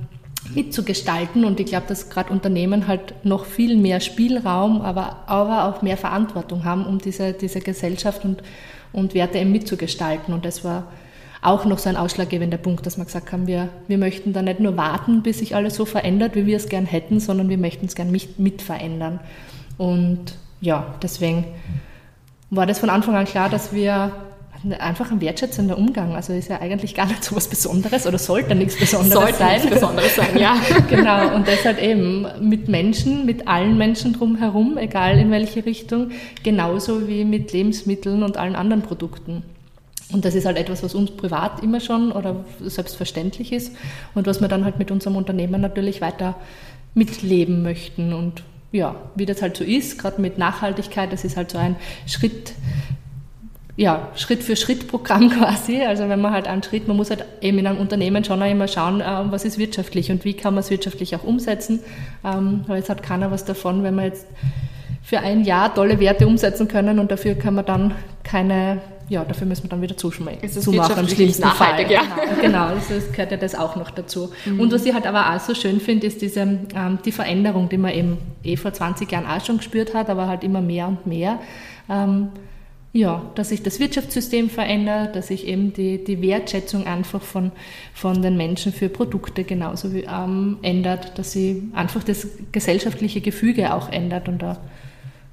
[0.54, 1.46] mitzugestalten.
[1.46, 5.98] Und ich glaube, dass gerade Unternehmen halt noch viel mehr Spielraum, aber, aber auch mehr
[5.98, 8.44] Verantwortung haben, um diese, diese Gesellschaft und,
[8.94, 10.34] und Werte eben mitzugestalten.
[10.34, 10.88] Und das war
[11.42, 14.60] auch noch so ein ausschlaggebender Punkt, dass wir gesagt haben, wir, wir möchten da nicht
[14.60, 17.86] nur warten, bis sich alles so verändert, wie wir es gern hätten, sondern wir möchten
[17.86, 18.64] es gern mit, mit.
[19.78, 21.46] Und ja, deswegen
[22.50, 24.12] war das von Anfang an klar, dass wir
[24.80, 26.16] einfach ein wertschätzender Umgang.
[26.16, 29.62] Also ist ja eigentlich gar nicht so was Besonderes oder sollte nichts Besonderes sollte sein.
[29.62, 30.58] Nichts Besonderes sein, ja.
[30.90, 31.36] genau.
[31.36, 36.12] Und deshalb eben mit Menschen, mit allen Menschen drumherum, egal in welche Richtung,
[36.44, 39.44] genauso wie mit Lebensmitteln und allen anderen Produkten.
[40.12, 43.76] Und das ist halt etwas, was uns privat immer schon oder selbstverständlich ist
[44.14, 46.36] und was wir dann halt mit unserem Unternehmen natürlich weiter
[46.94, 48.14] mitleben möchten.
[48.14, 51.76] Und ja, wie das halt so ist, gerade mit Nachhaltigkeit, das ist halt so ein
[52.06, 52.54] Schritt,
[53.78, 55.82] ja, Schritt für Schritt Programm quasi.
[55.84, 58.50] Also wenn man halt einen Schritt, man muss halt eben in einem Unternehmen schon auch
[58.50, 61.82] immer schauen, äh, was ist wirtschaftlich und wie kann man es wirtschaftlich auch umsetzen.
[62.24, 64.28] Ähm, weil jetzt hat keiner was davon, wenn man jetzt
[65.04, 69.46] für ein Jahr tolle Werte umsetzen können und dafür kann man dann keine, ja, dafür
[69.46, 70.40] müssen wir dann wieder zuschmeißen.
[70.42, 71.80] Es ist zumachen im schlimmsten Fall.
[71.92, 72.02] Ja.
[72.02, 74.32] Genau, genau das, das gehört ja das auch noch dazu.
[74.46, 74.62] Mhm.
[74.62, 77.78] Und was ich halt aber auch so schön finde, ist diese, ähm, die Veränderung, die
[77.78, 81.06] man eben eh vor 20 Jahren auch schon gespürt hat, aber halt immer mehr und
[81.06, 81.40] mehr.
[81.88, 82.30] Ähm,
[82.96, 87.52] ja, dass sich das Wirtschaftssystem verändert, dass sich eben die, die Wertschätzung einfach von,
[87.94, 93.74] von den Menschen für Produkte genauso wie, ähm, ändert, dass sie einfach das gesellschaftliche Gefüge
[93.74, 94.62] auch ändert und da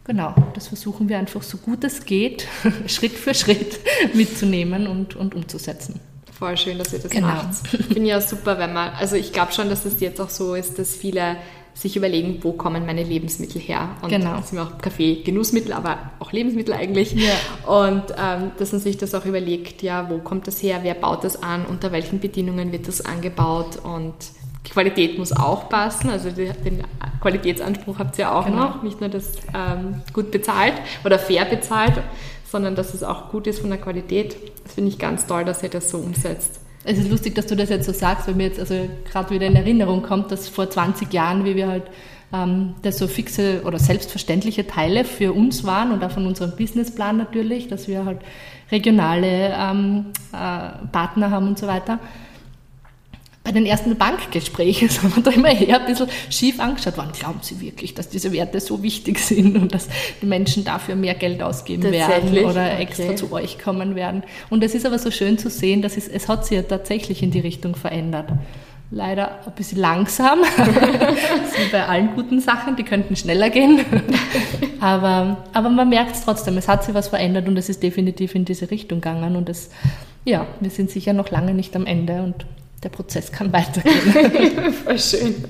[0.03, 2.49] genau, das versuchen wir einfach so gut es geht,
[2.89, 3.79] Schritt für Schritt
[4.13, 6.01] mitzunehmen und, und umzusetzen.
[6.37, 7.29] Voll schön, dass ihr das genau.
[7.29, 7.73] macht.
[7.79, 10.57] Ich finde ja super, wenn man, also ich glaube schon, dass es jetzt auch so
[10.57, 11.37] ist, dass viele
[11.75, 13.91] sich überlegen, wo kommen meine Lebensmittel her.
[14.03, 14.37] Und genau.
[14.37, 17.13] das sind auch Kaffee, Genussmittel, aber auch Lebensmittel eigentlich.
[17.13, 17.33] Ja.
[17.67, 21.25] Und ähm, dass man sich das auch überlegt, ja, wo kommt das her, wer baut
[21.25, 24.15] das an, unter welchen Bedingungen wird das angebaut und
[24.67, 26.11] die Qualität muss auch passen.
[26.11, 26.85] Also den
[27.21, 28.69] Qualitätsanspruch habt ihr auch genau.
[28.69, 31.95] noch, nicht nur das ähm, gut bezahlt oder fair bezahlt,
[32.45, 34.37] sondern dass es auch gut ist von der Qualität.
[34.63, 36.62] Das finde ich ganz toll, dass ihr das so umsetzt.
[36.85, 38.75] Es ist lustig, dass du das jetzt so sagst, weil mir jetzt also
[39.11, 41.85] gerade wieder in Erinnerung kommt, dass vor 20 Jahren, wie wir halt
[42.33, 47.17] ähm, das so fixe oder selbstverständliche Teile für uns waren und auch von unserem Businessplan
[47.17, 48.19] natürlich, dass wir halt
[48.71, 52.01] regionale ähm, äh, Partner haben und so weiter
[53.45, 57.11] bei den ersten Bankgesprächen sind wir da immer eher ein bisschen schief angeschaut worden.
[57.19, 59.89] Glauben Sie wirklich, dass diese Werte so wichtig sind und dass
[60.21, 62.83] die Menschen dafür mehr Geld ausgeben werden oder okay.
[62.83, 64.23] extra zu euch kommen werden?
[64.51, 67.23] Und es ist aber so schön zu sehen, dass es, es hat sich ja tatsächlich
[67.23, 68.31] in die Richtung verändert.
[68.95, 73.81] Leider ein bisschen langsam, wie bei allen guten Sachen, die könnten schneller gehen.
[74.81, 78.35] aber, aber man merkt es trotzdem, es hat sich was verändert und es ist definitiv
[78.35, 79.35] in diese Richtung gegangen.
[79.35, 79.71] Und es,
[80.27, 82.45] ja, wir sind sicher noch lange nicht am Ende und
[82.83, 84.73] der Prozess kann weitergehen.
[84.85, 85.45] Voll schön.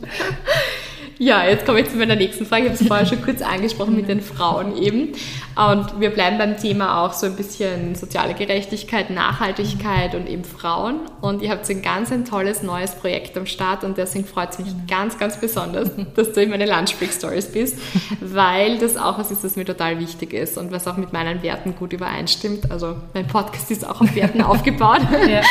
[1.23, 2.65] Ja, jetzt komme ich zu meiner nächsten Frage.
[2.65, 5.13] Ich habe es vorher schon kurz angesprochen mit den Frauen eben.
[5.55, 10.99] Und wir bleiben beim Thema auch so ein bisschen soziale Gerechtigkeit, Nachhaltigkeit und eben Frauen.
[11.21, 14.51] Und ihr habt so ein ganz ein tolles neues Projekt am Start und deswegen freut
[14.51, 17.79] es mich ganz, ganz besonders, dass du in meine Lunchbreak Stories bist,
[18.21, 21.41] weil das auch was ist, was mir total wichtig ist und was auch mit meinen
[21.45, 22.69] Werten gut übereinstimmt.
[22.69, 25.03] Also mein Podcast ist auch auf Werten aufgebaut.
[25.29, 25.43] Ja.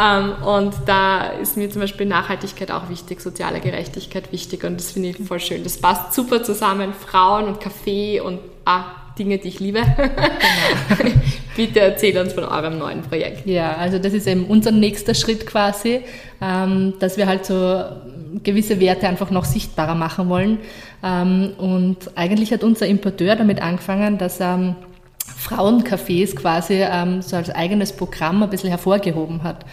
[0.00, 4.92] Ähm, und da ist mir zum Beispiel Nachhaltigkeit auch wichtig, soziale Gerechtigkeit wichtig und das
[4.92, 5.62] finde ich voll schön.
[5.64, 8.84] Das passt super zusammen, Frauen und Kaffee und ah,
[9.18, 9.80] Dinge, die ich liebe.
[10.98, 11.10] Genau.
[11.56, 13.46] Bitte erzähl uns von eurem neuen Projekt.
[13.46, 16.02] Ja, also das ist eben unser nächster Schritt quasi,
[16.42, 17.82] ähm, dass wir halt so
[18.42, 20.58] gewisse Werte einfach noch sichtbarer machen wollen.
[21.02, 24.76] Ähm, und eigentlich hat unser Importeur damit angefangen, dass er ähm,
[25.38, 26.84] Frauencafés quasi
[27.20, 29.64] so als eigenes Programm ein bisschen hervorgehoben hat.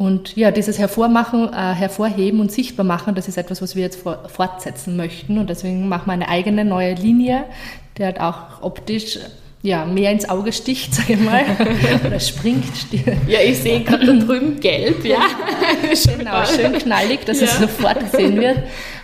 [0.00, 4.02] Und ja, dieses Hervormachen, äh, Hervorheben und sichtbar machen, das ist etwas, was wir jetzt
[4.28, 5.36] fortsetzen möchten.
[5.36, 7.44] Und deswegen machen wir eine eigene neue Linie,
[7.98, 9.18] die halt auch optisch
[9.60, 11.44] ja, mehr ins Auge sticht, sage ich mal.
[12.06, 12.64] Oder springt.
[13.28, 15.18] Ja, ich sehe gerade da drüben gelb, ja.
[16.16, 17.48] genau, schön knallig, dass ja.
[17.48, 18.56] es sofort gesehen wird.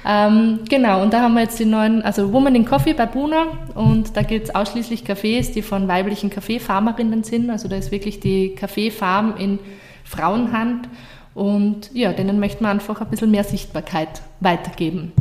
[0.08, 3.48] Ähm, genau, und da haben wir jetzt die neuen, also Woman in Coffee bei Buna
[3.74, 7.50] und da gibt es ausschließlich Cafés, die von weiblichen Kaffeefarmerinnen sind.
[7.50, 9.58] Also da ist wirklich die Kaffeefarm in
[10.06, 10.88] Frauenhand.
[11.34, 15.12] Und ja, denen möchten wir einfach ein bisschen mehr Sichtbarkeit weitergeben.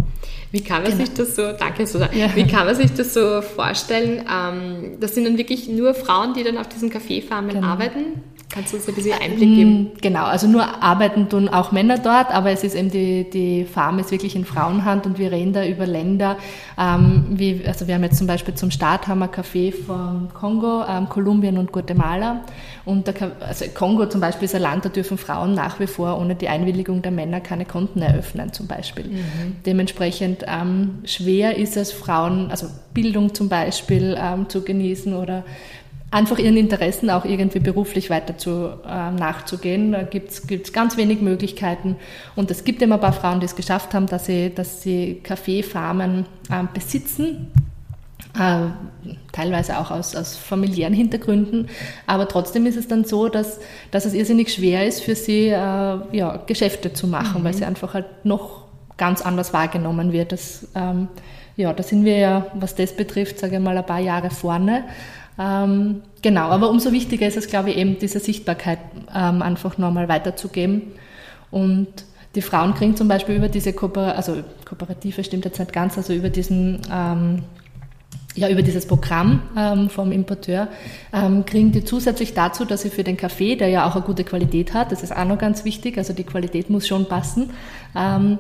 [0.52, 1.04] Wie kann man genau.
[1.04, 2.34] sich das so, danke Susanne, ja.
[2.34, 4.24] wie kann man sich das so vorstellen?
[4.32, 7.68] Ähm, das sind dann wirklich nur Frauen, die dann auf diesen Kaffeefarmen genau.
[7.68, 8.24] arbeiten?
[8.50, 9.92] Kannst du uns ein bisschen Einblick geben?
[10.02, 14.00] Genau, also nur arbeiten tun auch Männer dort, aber es ist eben die, die Farm
[14.00, 16.38] ist wirklich in Frauenhand und wir reden da über Länder,
[16.78, 20.84] ähm, wie, also wir haben jetzt zum Beispiel zum Start haben wir Kaffee von Kongo,
[20.88, 22.42] ähm, Kolumbien und Guatemala
[22.86, 26.20] und der, also Kongo zum Beispiel ist ein Land, da dürfen Frauen nach wie vor
[26.20, 29.06] ohne die Einwilligung der Männer keine Konten eröffnen zum Beispiel.
[29.06, 29.56] Mhm.
[29.66, 35.44] Dementsprechend ähm, schwer ist es Frauen, also Bildung zum Beispiel ähm, zu genießen oder
[36.16, 39.92] einfach ihren Interessen auch irgendwie beruflich weiter zu, äh, nachzugehen.
[39.92, 41.98] Da gibt es ganz wenig Möglichkeiten.
[42.38, 45.20] Und es gibt immer ein paar Frauen, die es geschafft haben, dass sie, dass sie
[45.22, 47.52] Kaffeefarmen äh, besitzen.
[48.40, 48.68] Äh,
[49.34, 51.68] teilweise auch aus, aus familiären Hintergründen.
[52.08, 53.60] Aber trotzdem ist es dann so, dass,
[53.92, 57.46] dass es irrsinnig schwer ist für sie, äh, ja, Geschäfte zu machen, mhm.
[57.46, 58.64] weil sie einfach halt noch
[58.96, 60.32] ganz anders wahrgenommen wird.
[60.32, 61.10] Das, ähm,
[61.58, 64.86] ja, da sind wir ja, was das betrifft, sage ich mal, ein paar Jahre vorne.
[65.38, 68.80] Ähm, genau, aber umso wichtiger ist es, glaube ich, eben diese Sichtbarkeit
[69.14, 70.94] ähm, einfach nochmal weiterzugeben.
[71.52, 71.88] Und
[72.36, 76.14] die Frauen kriegen zum Beispiel über diese Kooper also Kooperative stimmt jetzt nicht ganz, also
[76.14, 77.44] über diesen ähm,
[78.36, 80.68] ja, über dieses Programm ähm, vom Importeur
[81.14, 84.26] ähm, kriegen die zusätzlich dazu, dass sie für den Kaffee, der ja auch eine gute
[84.26, 87.52] Qualität hat, das ist auch noch ganz wichtig, also die Qualität muss schon passen,
[87.96, 88.40] ähm,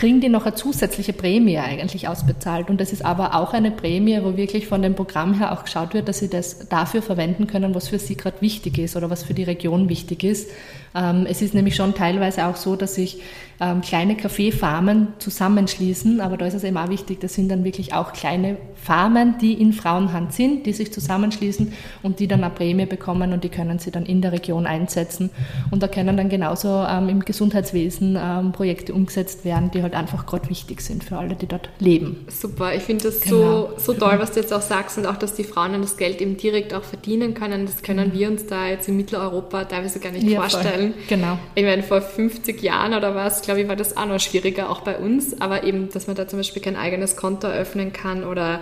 [0.00, 2.70] kriegen die noch eine zusätzliche Prämie eigentlich ausbezahlt.
[2.70, 5.92] Und das ist aber auch eine Prämie, wo wirklich von dem Programm her auch geschaut
[5.92, 9.24] wird, dass sie das dafür verwenden können, was für sie gerade wichtig ist oder was
[9.24, 10.48] für die Region wichtig ist.
[10.94, 13.20] Ähm, es ist nämlich schon teilweise auch so, dass sich
[13.60, 17.92] ähm, kleine Kaffeefarmen zusammenschließen, aber da ist es eben auch wichtig, das sind dann wirklich
[17.92, 22.86] auch kleine Farmen, die in Frauenhand sind, die sich zusammenschließen und die dann eine Prämie
[22.86, 25.30] bekommen und die können sie dann in der Region einsetzen.
[25.70, 28.18] Und da können dann genauso ähm, im Gesundheitswesen
[28.52, 32.26] Projekte umgesetzt werden, die halt halt einfach gerade wichtig sind für alle, die dort leben.
[32.28, 33.70] Super, ich finde das genau.
[33.76, 35.96] so, so toll, was du jetzt auch sagst und auch, dass die Frauen dann das
[35.96, 37.66] Geld eben direkt auch verdienen können.
[37.66, 40.94] Das können wir uns da jetzt in Mitteleuropa teilweise gar nicht ja, vorstellen.
[40.94, 41.02] Voll.
[41.08, 41.38] Genau.
[41.54, 44.80] Ich meine, vor 50 Jahren oder was, glaube ich, war das auch noch schwieriger, auch
[44.80, 45.40] bei uns.
[45.40, 48.60] Aber eben, dass man da zum Beispiel kein eigenes Konto eröffnen kann oder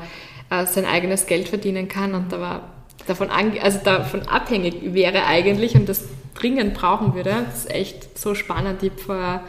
[0.50, 2.62] äh, sein eigenes Geld verdienen kann und da war
[3.06, 7.44] davon, also davon abhängig wäre eigentlich und das dringend brauchen würde.
[7.46, 8.82] Das ist echt so spannend.
[8.82, 9.40] Ich habe vor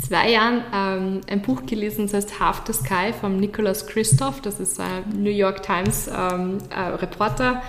[0.00, 4.40] zwei Jahren ähm, ein Buch gelesen, das heißt Half the Sky von Nicholas Christoph.
[4.40, 7.62] Das ist ein New York Times ähm, äh, Reporter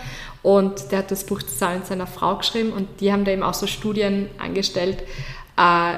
[0.43, 3.43] und der hat das Buch zusammen mit seiner Frau geschrieben und die haben da eben
[3.43, 5.03] auch so Studien angestellt,
[5.57, 5.93] äh,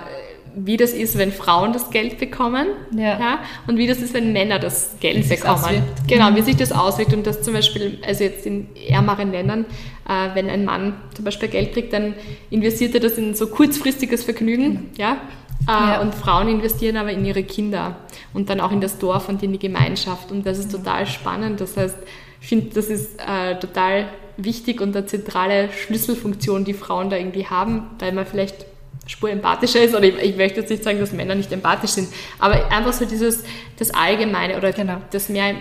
[0.55, 3.19] wie das ist, wenn Frauen das Geld bekommen ja.
[3.19, 3.39] ja.
[3.65, 5.83] und wie das ist, wenn Männer das Geld wie bekommen.
[6.07, 6.35] Genau, mhm.
[6.35, 9.65] wie sich das auswirkt und das zum Beispiel, also jetzt in ärmeren Ländern,
[10.07, 12.13] äh, wenn ein Mann zum Beispiel Geld kriegt, dann
[12.49, 14.89] investiert er das in so kurzfristiges Vergnügen, mhm.
[14.97, 15.17] ja,
[15.71, 16.01] ja.
[16.01, 17.95] Und Frauen investieren aber in ihre Kinder
[18.33, 20.31] und dann auch in das Dorf und in die Gemeinschaft.
[20.31, 21.61] Und das ist total spannend.
[21.61, 21.95] Das heißt,
[22.41, 27.47] ich finde, das ist äh, total wichtig und eine zentrale Schlüsselfunktion, die Frauen da irgendwie
[27.47, 28.65] haben, weil man vielleicht
[29.05, 32.07] Spur empathischer ist, oder ich, ich, möchte jetzt nicht sagen, dass Männer nicht empathisch sind,
[32.39, 33.43] aber einfach so dieses,
[33.77, 34.97] das Allgemeine oder genau.
[35.11, 35.55] das mehr,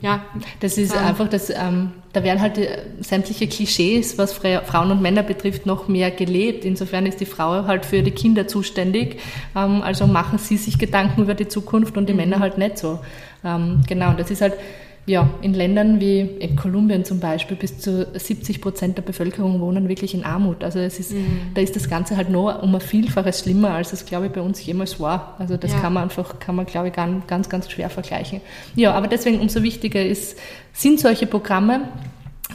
[0.00, 0.24] ja.
[0.58, 5.00] Das ist ähm, einfach, das, ähm, da werden halt äh, sämtliche Klischees, was Frauen und
[5.00, 6.64] Männer betrifft, noch mehr gelebt.
[6.64, 9.20] Insofern ist die Frau halt für die Kinder zuständig,
[9.54, 12.18] ähm, also machen sie sich Gedanken über die Zukunft und die mhm.
[12.18, 12.98] Männer halt nicht so.
[13.44, 14.54] Ähm, genau, und das ist halt,
[15.08, 19.88] ja, in Ländern wie in Kolumbien zum Beispiel bis zu 70 Prozent der Bevölkerung wohnen
[19.88, 20.62] wirklich in Armut.
[20.62, 21.40] Also es ist, mhm.
[21.54, 24.42] da ist das Ganze halt nur um ein Vielfaches schlimmer, als es, glaube ich, bei
[24.42, 25.34] uns jemals war.
[25.38, 25.80] Also das ja.
[25.80, 28.42] kann man einfach, kann man, glaube ich, ganz, ganz schwer vergleichen.
[28.76, 30.38] Ja, aber deswegen umso wichtiger ist,
[30.74, 31.88] sind solche Programme,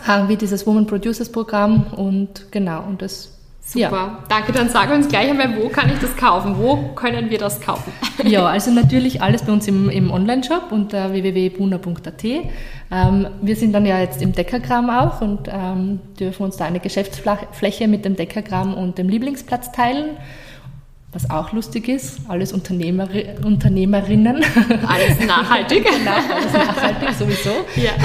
[0.08, 3.34] äh, wie dieses Woman Producers Programm und genau, und das
[3.66, 4.24] Super, ja.
[4.30, 4.52] danke.
[4.52, 6.58] Dann sag uns gleich einmal, wo kann ich das kaufen?
[6.58, 7.92] Wo können wir das kaufen?
[8.26, 12.24] Ja, also natürlich alles bei uns im, im Online-Shop unter www.buna.at.
[12.24, 16.80] Ähm, wir sind dann ja jetzt im Deckergramm auch und ähm, dürfen uns da eine
[16.80, 20.12] Geschäftsfläche mit dem Deckergramm und dem Lieblingsplatz teilen.
[21.14, 23.08] Was auch lustig ist, alles Unternehmer,
[23.46, 24.44] Unternehmerinnen.
[24.88, 25.86] Alles nachhaltig.
[26.00, 27.52] genau, alles nachhaltig sowieso.
[27.76, 27.92] Ja.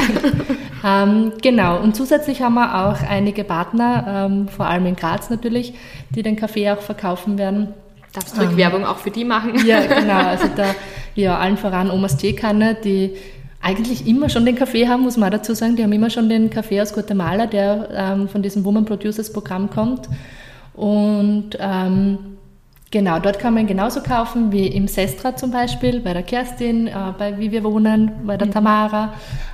[0.85, 5.75] Ähm, genau, und zusätzlich haben wir auch einige Partner, ähm, vor allem in Graz natürlich,
[6.11, 7.75] die den Kaffee auch verkaufen werden.
[8.13, 9.55] Darfst du ähm, Werbung auch für die machen?
[9.67, 10.15] Ja, genau.
[10.19, 10.75] Also da,
[11.15, 13.17] ja, allen voran Omas Teekanne, die
[13.61, 15.77] eigentlich immer schon den Kaffee haben, muss man dazu sagen.
[15.77, 19.69] Die haben immer schon den Kaffee aus Guatemala, der ähm, von diesem Woman Producers Programm
[19.71, 20.09] kommt.
[20.75, 22.38] Und ähm,
[22.91, 26.93] Genau, dort kann man genauso kaufen wie im Sestra zum Beispiel, bei der Kerstin, äh,
[27.19, 28.53] bei Wie wir wohnen, bei der mhm.
[28.53, 29.13] Tamara.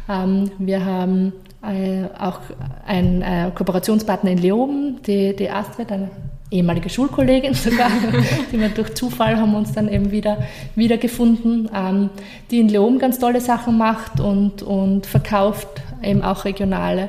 [0.09, 2.41] Ähm, wir haben äh, auch
[2.87, 6.11] einen äh, Kooperationspartner in Leoben, die, die Astrid, eine
[6.51, 7.91] ehemalige Schulkollegin sogar,
[8.53, 10.39] die wir durch Zufall haben uns dann eben wieder,
[10.77, 12.11] wieder gefunden, ähm,
[12.53, 17.09] die in Leoben ganz tolle Sachen macht und, und verkauft, eben auch regionale.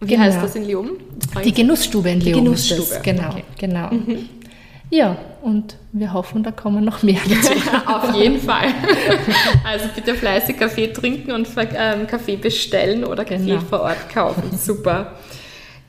[0.00, 0.24] Wie genau.
[0.24, 0.90] heißt das in Leoben?
[1.44, 2.44] Die Genussstube in Leoben.
[2.44, 3.00] Die Genussstube.
[3.02, 3.44] Genau, okay.
[3.58, 3.90] genau.
[3.90, 4.28] Mhm.
[4.90, 7.52] Ja, und wir hoffen, da kommen noch mehr dazu.
[7.86, 8.66] Auf jeden Fall.
[9.64, 13.60] Also bitte fleißig Kaffee trinken und ähm, Kaffee bestellen oder Kaffee genau.
[13.60, 14.50] vor Ort kaufen.
[14.58, 15.12] Super.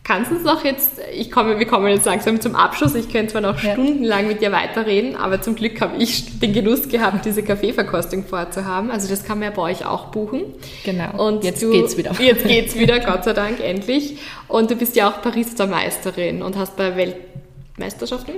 [0.03, 3.33] Kannst du uns noch jetzt, ich komme, wir kommen jetzt langsam zum Abschluss, ich könnte
[3.33, 3.73] zwar noch ja.
[3.73, 8.89] stundenlang mit dir weiterreden, aber zum Glück habe ich den Genuss gehabt, diese Kaffeeverkostung vorzuhaben.
[8.89, 10.41] Also das kann man ja bei euch auch buchen.
[10.83, 11.27] Genau.
[11.27, 12.13] Und jetzt du, geht's wieder.
[12.19, 14.17] Jetzt geht's wieder, Gott sei Dank, endlich.
[14.47, 18.33] Und du bist ja auch Barista-Meisterin und hast bei Weltmeisterschaften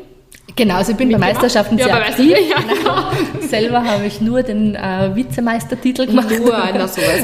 [0.56, 2.38] Genau, also ich bin bei Meisterschaften ja, sehr bei aktiv.
[2.50, 3.48] Ja, genau.
[3.48, 6.30] Selber habe ich nur den äh, Vizemeistertitel gemacht.
[6.30, 7.24] Nur, na sowas.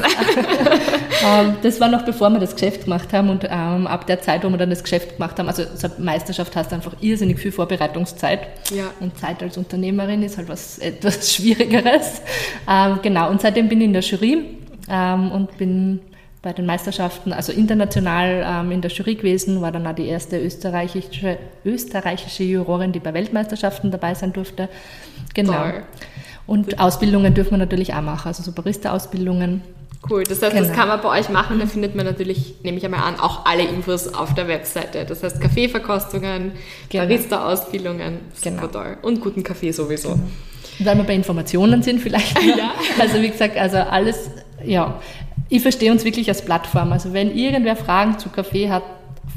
[1.24, 4.42] ähm, das war noch bevor wir das Geschäft gemacht haben und ähm, ab der Zeit,
[4.42, 8.40] wo wir dann das Geschäft gemacht haben, also so Meisterschaft hast einfach irrsinnig viel Vorbereitungszeit.
[8.74, 8.84] Ja.
[8.98, 12.22] Und Zeit als Unternehmerin ist halt was etwas Schwierigeres.
[12.68, 14.44] Ähm, genau, und seitdem bin ich in der Jury
[14.90, 16.00] ähm, und bin
[16.42, 20.40] bei den Meisterschaften, also international ähm, in der Jury gewesen, war dann auch die erste
[20.40, 24.68] österreichische, österreichische Jurorin, die bei Weltmeisterschaften dabei sein durfte.
[25.34, 25.52] Genau.
[25.52, 25.82] Toll.
[26.46, 29.62] Und Ausbildungen dürfen wir natürlich auch machen, also so Barista-Ausbildungen.
[30.08, 30.66] Cool, das heißt, genau.
[30.66, 33.44] das kann man bei euch machen, da findet man natürlich, nehme ich einmal an, auch
[33.44, 35.04] alle Infos auf der Webseite.
[35.04, 36.52] Das heißt Kaffeeverkostungen,
[36.88, 37.04] genau.
[37.04, 38.66] Barista-Ausbildungen, genau.
[38.68, 38.96] toll.
[39.02, 40.14] Und guten Kaffee sowieso.
[40.78, 40.90] Genau.
[40.90, 42.42] Weil wir bei Informationen sind vielleicht.
[42.56, 42.72] ja.
[42.98, 44.30] Also wie gesagt, also alles,
[44.64, 44.98] ja,
[45.50, 46.92] ich verstehe uns wirklich als Plattform.
[46.92, 48.84] Also wenn irgendwer Fragen zu Kaffee hat,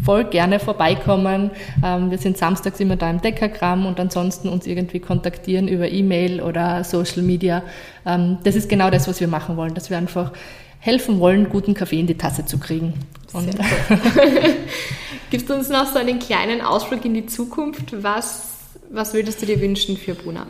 [0.04, 1.52] voll gerne vorbeikommen.
[1.84, 6.42] Ähm, wir sind samstags immer da im Deckergramm und ansonsten uns irgendwie kontaktieren über E-Mail
[6.42, 7.64] oder Social Media.
[8.06, 10.32] Ähm, das ist genau das, was wir machen wollen, dass wir einfach
[10.80, 12.94] helfen wollen, guten Kaffee in die Tasse zu kriegen.
[15.32, 18.04] Gibst du uns noch so einen kleinen Ausflug in die Zukunft?
[18.04, 18.50] Was,
[18.92, 20.46] was würdest du dir wünschen für Bruna?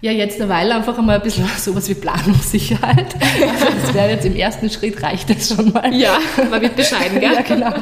[0.00, 3.14] Ja, jetzt eine Weile einfach einmal ein bisschen sowas wie Planungssicherheit.
[3.14, 5.92] Also das wäre jetzt im ersten Schritt, reicht das schon mal.
[5.92, 6.18] Ja,
[6.50, 7.32] man wird bescheiden, gell?
[7.32, 7.72] ja, genau.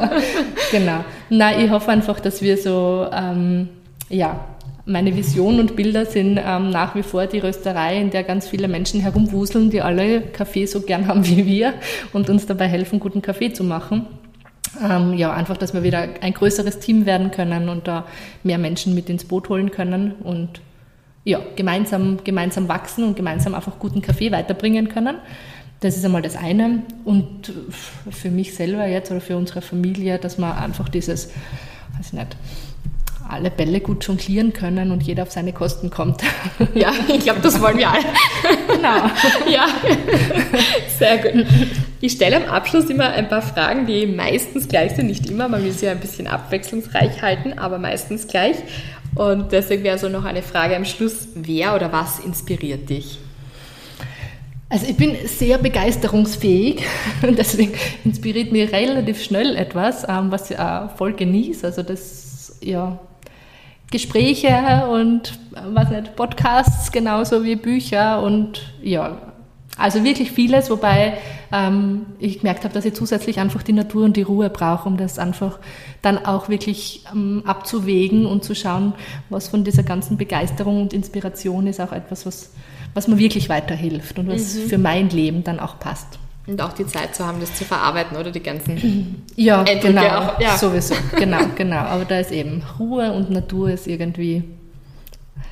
[0.71, 1.05] genau.
[1.29, 3.69] Na, ich hoffe einfach, dass wir so, ähm,
[4.09, 4.47] ja,
[4.87, 8.69] meine Vision und Bilder sind ähm, nach wie vor die Rösterei, in der ganz viele
[8.69, 11.75] Menschen herumwuseln, die alle Kaffee so gern haben wie wir
[12.13, 14.07] und uns dabei helfen, guten Kaffee zu machen.
[14.83, 18.07] Ähm, ja, einfach, dass wir wieder ein größeres Team werden können und da
[18.43, 20.61] mehr Menschen mit ins Boot holen können und
[21.27, 25.17] ja, gemeinsam, gemeinsam wachsen und gemeinsam einfach guten Kaffee weiterbringen können.
[25.81, 26.85] Das ist einmal das eine.
[27.05, 27.53] Und
[28.11, 31.31] für mich selber jetzt oder für unsere Familie, dass man einfach dieses,
[31.97, 32.37] weiß ich nicht,
[33.29, 36.23] alle Bälle gut jonglieren können und jeder auf seine Kosten kommt.
[36.75, 38.05] Ja, ich glaube, das wollen wir alle.
[38.69, 39.11] Genau.
[39.51, 39.67] Ja,
[40.97, 41.45] sehr gut.
[42.01, 45.07] Ich stelle am Abschluss immer ein paar Fragen, die meistens gleich sind.
[45.07, 48.57] Nicht immer, man will sie ja ein bisschen abwechslungsreich halten, aber meistens gleich.
[49.17, 53.19] Und deswegen wäre so noch eine Frage am Schluss, wer oder was inspiriert dich?
[54.69, 56.85] Also ich bin sehr begeisterungsfähig
[57.23, 57.73] und deswegen
[58.05, 61.67] inspiriert mich relativ schnell etwas, ähm, was ich auch voll genieße.
[61.67, 62.99] Also das, ja,
[63.91, 65.39] Gespräche und,
[65.73, 69.17] was nicht, Podcasts genauso wie Bücher und ja,
[69.77, 71.19] also wirklich vieles, wobei
[71.53, 74.97] ähm, ich gemerkt habe, dass ich zusätzlich einfach die Natur und die Ruhe brauche, um
[74.97, 75.59] das einfach
[76.03, 78.95] dann auch wirklich ähm, abzuwägen und zu schauen,
[79.29, 82.53] was von dieser ganzen Begeisterung und Inspiration ist auch etwas, was,
[82.95, 84.69] was mir wirklich weiterhilft und was mhm.
[84.69, 86.19] für mein Leben dann auch passt.
[86.47, 90.19] Und auch die Zeit zu haben, das zu verarbeiten oder die ganzen ja, Eindrücke genau,
[90.19, 90.41] auch.
[90.41, 91.79] Ja, sowieso, genau, genau.
[91.79, 94.45] Aber da ist eben Ruhe und Natur ist irgendwie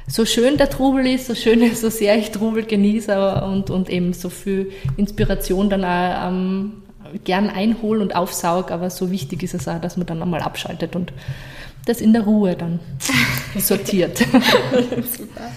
[0.06, 4.12] so schön der Trubel ist, so schön so sehr ich Trubel genieße und, und eben
[4.12, 6.82] so viel Inspiration dann auch ähm,
[7.24, 10.96] gern einhole und aufsaug, aber so wichtig ist es auch, dass man dann einmal abschaltet
[10.96, 11.12] und
[11.86, 12.80] das in der Ruhe dann
[13.58, 14.18] sortiert.
[14.18, 15.50] Super.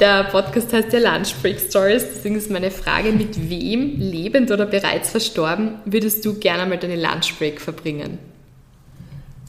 [0.00, 4.64] Der Podcast heißt ja Lunch Break Stories, deswegen ist meine Frage, mit wem, lebend oder
[4.64, 8.18] bereits verstorben, würdest du gerne mal deine Lunch Break verbringen?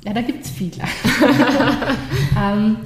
[0.06, 0.78] Ja, da gibt es viele.
[2.38, 2.78] ähm,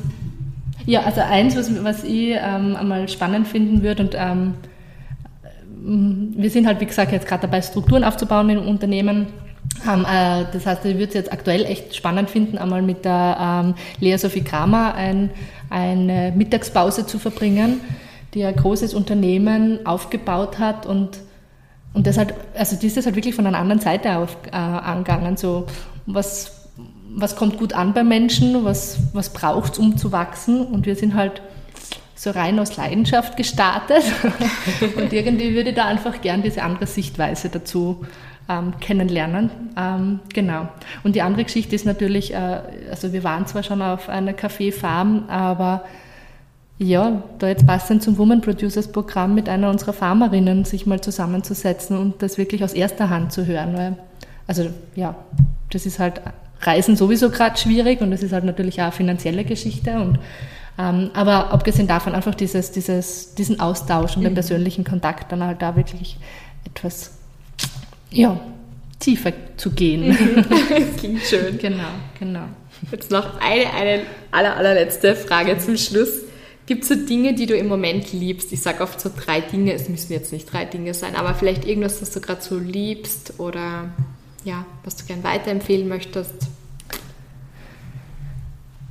[0.85, 4.53] ja, also eins, was, was ich ähm, einmal spannend finden würde und ähm,
[5.87, 9.27] wir sind halt, wie gesagt, jetzt gerade dabei, Strukturen aufzubauen im Unternehmen.
[9.87, 13.63] Ähm, äh, das heißt, ich würde es jetzt aktuell echt spannend finden, einmal mit der
[13.65, 15.29] ähm, Lea Sophie Kramer ein,
[15.69, 17.81] eine Mittagspause zu verbringen,
[18.33, 21.19] die ein großes Unternehmen aufgebaut hat und
[21.95, 24.55] und das halt, also die ist das halt wirklich von einer anderen Seite auf, äh,
[24.55, 25.37] angegangen.
[25.37, 25.65] So,
[26.05, 26.54] was,
[27.15, 30.65] was kommt gut an bei Menschen, was, was braucht es, um zu wachsen.
[30.65, 31.41] Und wir sind halt
[32.13, 34.03] so rein aus Leidenschaft gestartet.
[34.97, 38.05] und irgendwie würde ich da einfach gern diese andere Sichtweise dazu
[38.49, 39.49] ähm, kennenlernen.
[39.77, 40.67] Ähm, genau.
[41.03, 45.25] Und die andere Geschichte ist natürlich, äh, also wir waren zwar schon auf einer Kaffeefarm,
[45.29, 45.85] aber
[46.77, 51.97] ja, da jetzt passend zum Woman Producers Programm mit einer unserer Farmerinnen sich mal zusammenzusetzen
[51.97, 53.77] und das wirklich aus erster Hand zu hören.
[53.77, 53.97] Weil,
[54.45, 55.15] also ja,
[55.71, 56.21] das ist halt
[56.65, 59.91] Reisen sowieso gerade schwierig und das ist halt natürlich auch eine finanzielle Geschichte.
[59.99, 60.19] Und,
[60.77, 64.27] ähm, aber abgesehen davon einfach dieses, dieses, diesen Austausch und mhm.
[64.27, 66.17] den persönlichen Kontakt dann halt da wirklich
[66.65, 67.11] etwas
[68.11, 68.39] ja,
[68.99, 70.09] tiefer zu gehen.
[70.09, 70.45] Mhm.
[70.97, 71.57] Klingt schön.
[71.57, 71.83] Genau,
[72.19, 72.45] genau.
[72.91, 74.01] Jetzt noch eine, eine
[74.31, 76.21] aller, allerletzte Frage zum Schluss.
[76.65, 78.51] Gibt es so Dinge, die du im Moment liebst?
[78.51, 81.65] Ich sage oft so drei Dinge, es müssen jetzt nicht drei Dinge sein, aber vielleicht
[81.65, 83.89] irgendwas, das du gerade so liebst oder
[84.45, 86.47] ja, was du gern weiterempfehlen möchtest?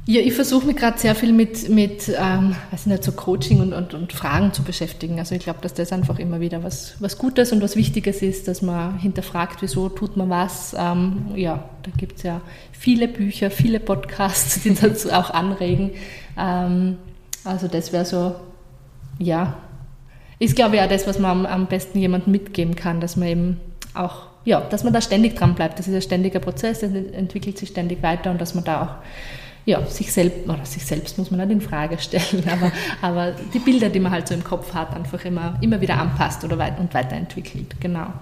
[0.07, 3.73] Ja, ich versuche mich gerade sehr viel mit, mit ähm, weiß nicht, so Coaching und,
[3.73, 5.19] und, und Fragen zu beschäftigen.
[5.19, 8.47] Also ich glaube, dass das einfach immer wieder was, was Gutes und was Wichtiges ist,
[8.47, 10.77] dass man hinterfragt, wieso tut man was.
[10.79, 15.93] Ähm, ja, da gibt es ja viele Bücher, viele Podcasts, die dazu auch anregen.
[16.37, 16.99] Ähm,
[17.45, 18.35] also das wäre so,
[19.19, 19.57] ja,
[20.39, 23.29] ist glaube ich auch das, was man am, am besten jemandem mitgeben kann, dass man
[23.29, 23.61] eben
[23.95, 25.79] auch ja, dass man da ständig dran bleibt.
[25.79, 29.05] Das ist ein ständiger Prozess, das entwickelt sich ständig weiter und dass man da auch
[29.67, 33.59] ja, sich selbst, oder sich selbst muss man nicht in Frage stellen, aber, aber die
[33.59, 36.79] Bilder, die man halt so im Kopf hat, einfach immer, immer wieder anpasst oder weit
[36.79, 37.81] und weiterentwickelt.
[37.81, 38.13] Genau.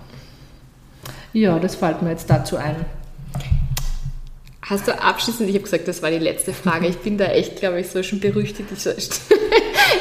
[1.32, 2.76] Ja, das fällt mir jetzt dazu ein.
[4.62, 7.56] Hast du abschließend, ich habe gesagt, das war die letzte Frage, ich bin da echt,
[7.56, 8.68] glaube ich, so schon berüchtigt.
[8.70, 9.10] Ich,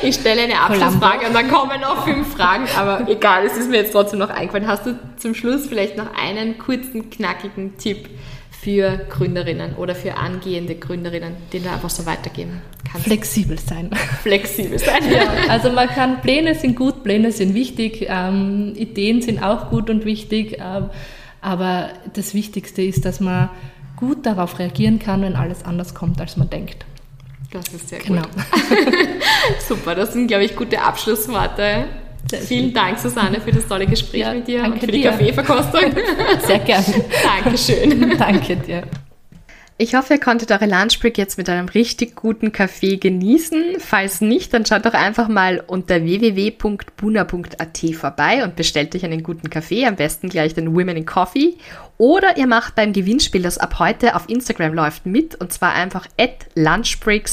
[0.02, 3.78] ich stelle eine Abschlussfrage und dann kommen noch fünf Fragen, aber egal, es ist mir
[3.78, 4.68] jetzt trotzdem noch eingefallen.
[4.68, 8.10] Hast du zum Schluss vielleicht noch einen kurzen, knackigen Tipp
[8.52, 13.08] für Gründerinnen oder für angehende Gründerinnen, den du einfach so weitergeben kannst?
[13.08, 13.90] Flexibel sein.
[14.22, 15.12] Flexibel sein.
[15.12, 19.90] ja, also man kann, Pläne sind gut, Pläne sind wichtig, ähm, Ideen sind auch gut
[19.90, 20.90] und wichtig, ähm,
[21.42, 23.50] aber das Wichtigste ist, dass man
[23.96, 26.86] gut darauf reagieren kann, wenn alles anders kommt, als man denkt.
[27.52, 28.22] Das ist sehr genau.
[28.22, 28.32] gut.
[29.68, 31.86] Super, das sind, glaube ich, gute Abschlussworte.
[32.30, 32.74] Sehr Vielen schön.
[32.74, 34.92] Dank, Susanne, für das tolle Gespräch ja, mit dir und für dir.
[34.94, 35.82] die Kaffeeverkostung.
[36.46, 37.06] Sehr gerne.
[37.24, 38.18] Dankeschön.
[38.18, 38.84] Danke dir.
[39.82, 43.80] Ich hoffe, ihr konntet eure Lunchbreak jetzt mit einem richtig guten Kaffee genießen.
[43.80, 49.50] Falls nicht, dann schaut doch einfach mal unter www.buna.at vorbei und bestellt euch einen guten
[49.50, 51.56] Kaffee, am besten gleich den Women in Coffee.
[51.98, 56.06] Oder ihr macht beim Gewinnspiel, das ab heute auf Instagram läuft, mit und zwar einfach
[56.16, 57.28] at Lunchbreak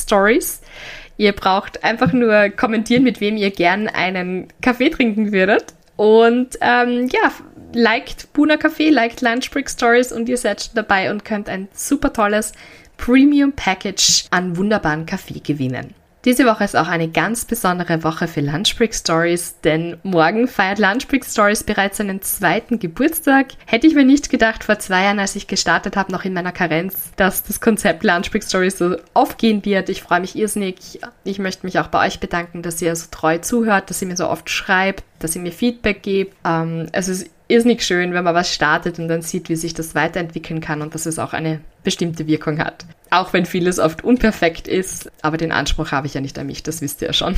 [1.19, 5.75] Ihr braucht einfach nur kommentieren, mit wem ihr gern einen Kaffee trinken würdet.
[5.97, 7.31] Und ähm, ja,
[7.73, 11.69] liked Buna Café, liked Lunch Break Stories und ihr seid schon dabei und könnt ein
[11.73, 12.53] super tolles
[12.97, 15.95] Premium Package an wunderbaren Kaffee gewinnen.
[16.25, 21.25] Diese Woche ist auch eine ganz besondere Woche für Lunchbreak Stories, denn morgen feiert Lunchbreak
[21.25, 23.53] Stories bereits seinen zweiten Geburtstag.
[23.67, 26.51] Hätte ich mir nicht gedacht vor zwei Jahren, als ich gestartet habe, noch in meiner
[26.51, 29.89] Karenz, dass das Konzept Lunchbreak Stories so aufgehen wird.
[29.91, 31.01] Ich freue mich irrsinnig.
[31.23, 34.17] Ich möchte mich auch bei euch bedanken, dass ihr so treu zuhört, dass ihr mir
[34.17, 36.37] so oft schreibt, dass ihr mir Feedback gebt.
[36.45, 39.95] Ähm, es ist irrsinnig schön, wenn man was startet und dann sieht, wie sich das
[39.95, 42.87] weiterentwickeln kann und dass es auch eine bestimmte Wirkung hat.
[43.11, 46.63] Auch wenn vieles oft unperfekt ist, aber den Anspruch habe ich ja nicht an mich,
[46.63, 47.35] das wisst ihr ja schon.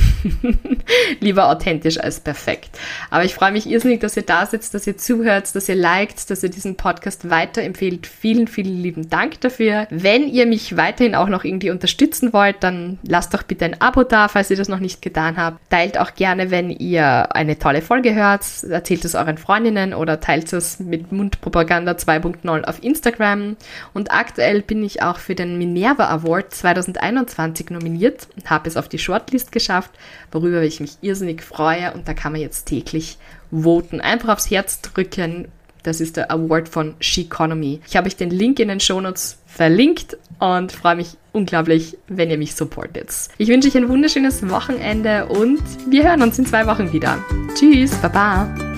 [1.19, 2.77] Lieber authentisch als perfekt.
[3.09, 6.29] Aber ich freue mich irrsinnig, dass ihr da sitzt, dass ihr zuhört, dass ihr liked,
[6.29, 8.07] dass ihr diesen Podcast weiterempfehlt.
[8.07, 9.87] Vielen, vielen lieben Dank dafür.
[9.89, 14.03] Wenn ihr mich weiterhin auch noch irgendwie unterstützen wollt, dann lasst doch bitte ein Abo
[14.03, 15.69] da, falls ihr das noch nicht getan habt.
[15.69, 20.51] Teilt auch gerne, wenn ihr eine tolle Folge hört, erzählt es euren Freundinnen oder teilt
[20.51, 23.55] es mit Mundpropaganda 2.0 auf Instagram.
[23.93, 28.89] Und aktuell bin ich auch für den Minerva Award 2021 nominiert und habe es auf
[28.89, 29.91] die Shortlist geschafft,
[30.31, 33.17] worüber ich mich irrsinnig freue und da kann man jetzt täglich
[33.51, 34.01] voten.
[34.01, 35.49] Einfach aufs Herz drücken.
[35.83, 37.81] Das ist der Award von Sheconomy.
[37.87, 42.37] Ich habe euch den Link in den Shownotes verlinkt und freue mich unglaublich, wenn ihr
[42.37, 43.09] mich supportet.
[43.37, 47.17] Ich wünsche euch ein wunderschönes Wochenende und wir hören uns in zwei Wochen wieder.
[47.55, 48.70] Tschüss, baba.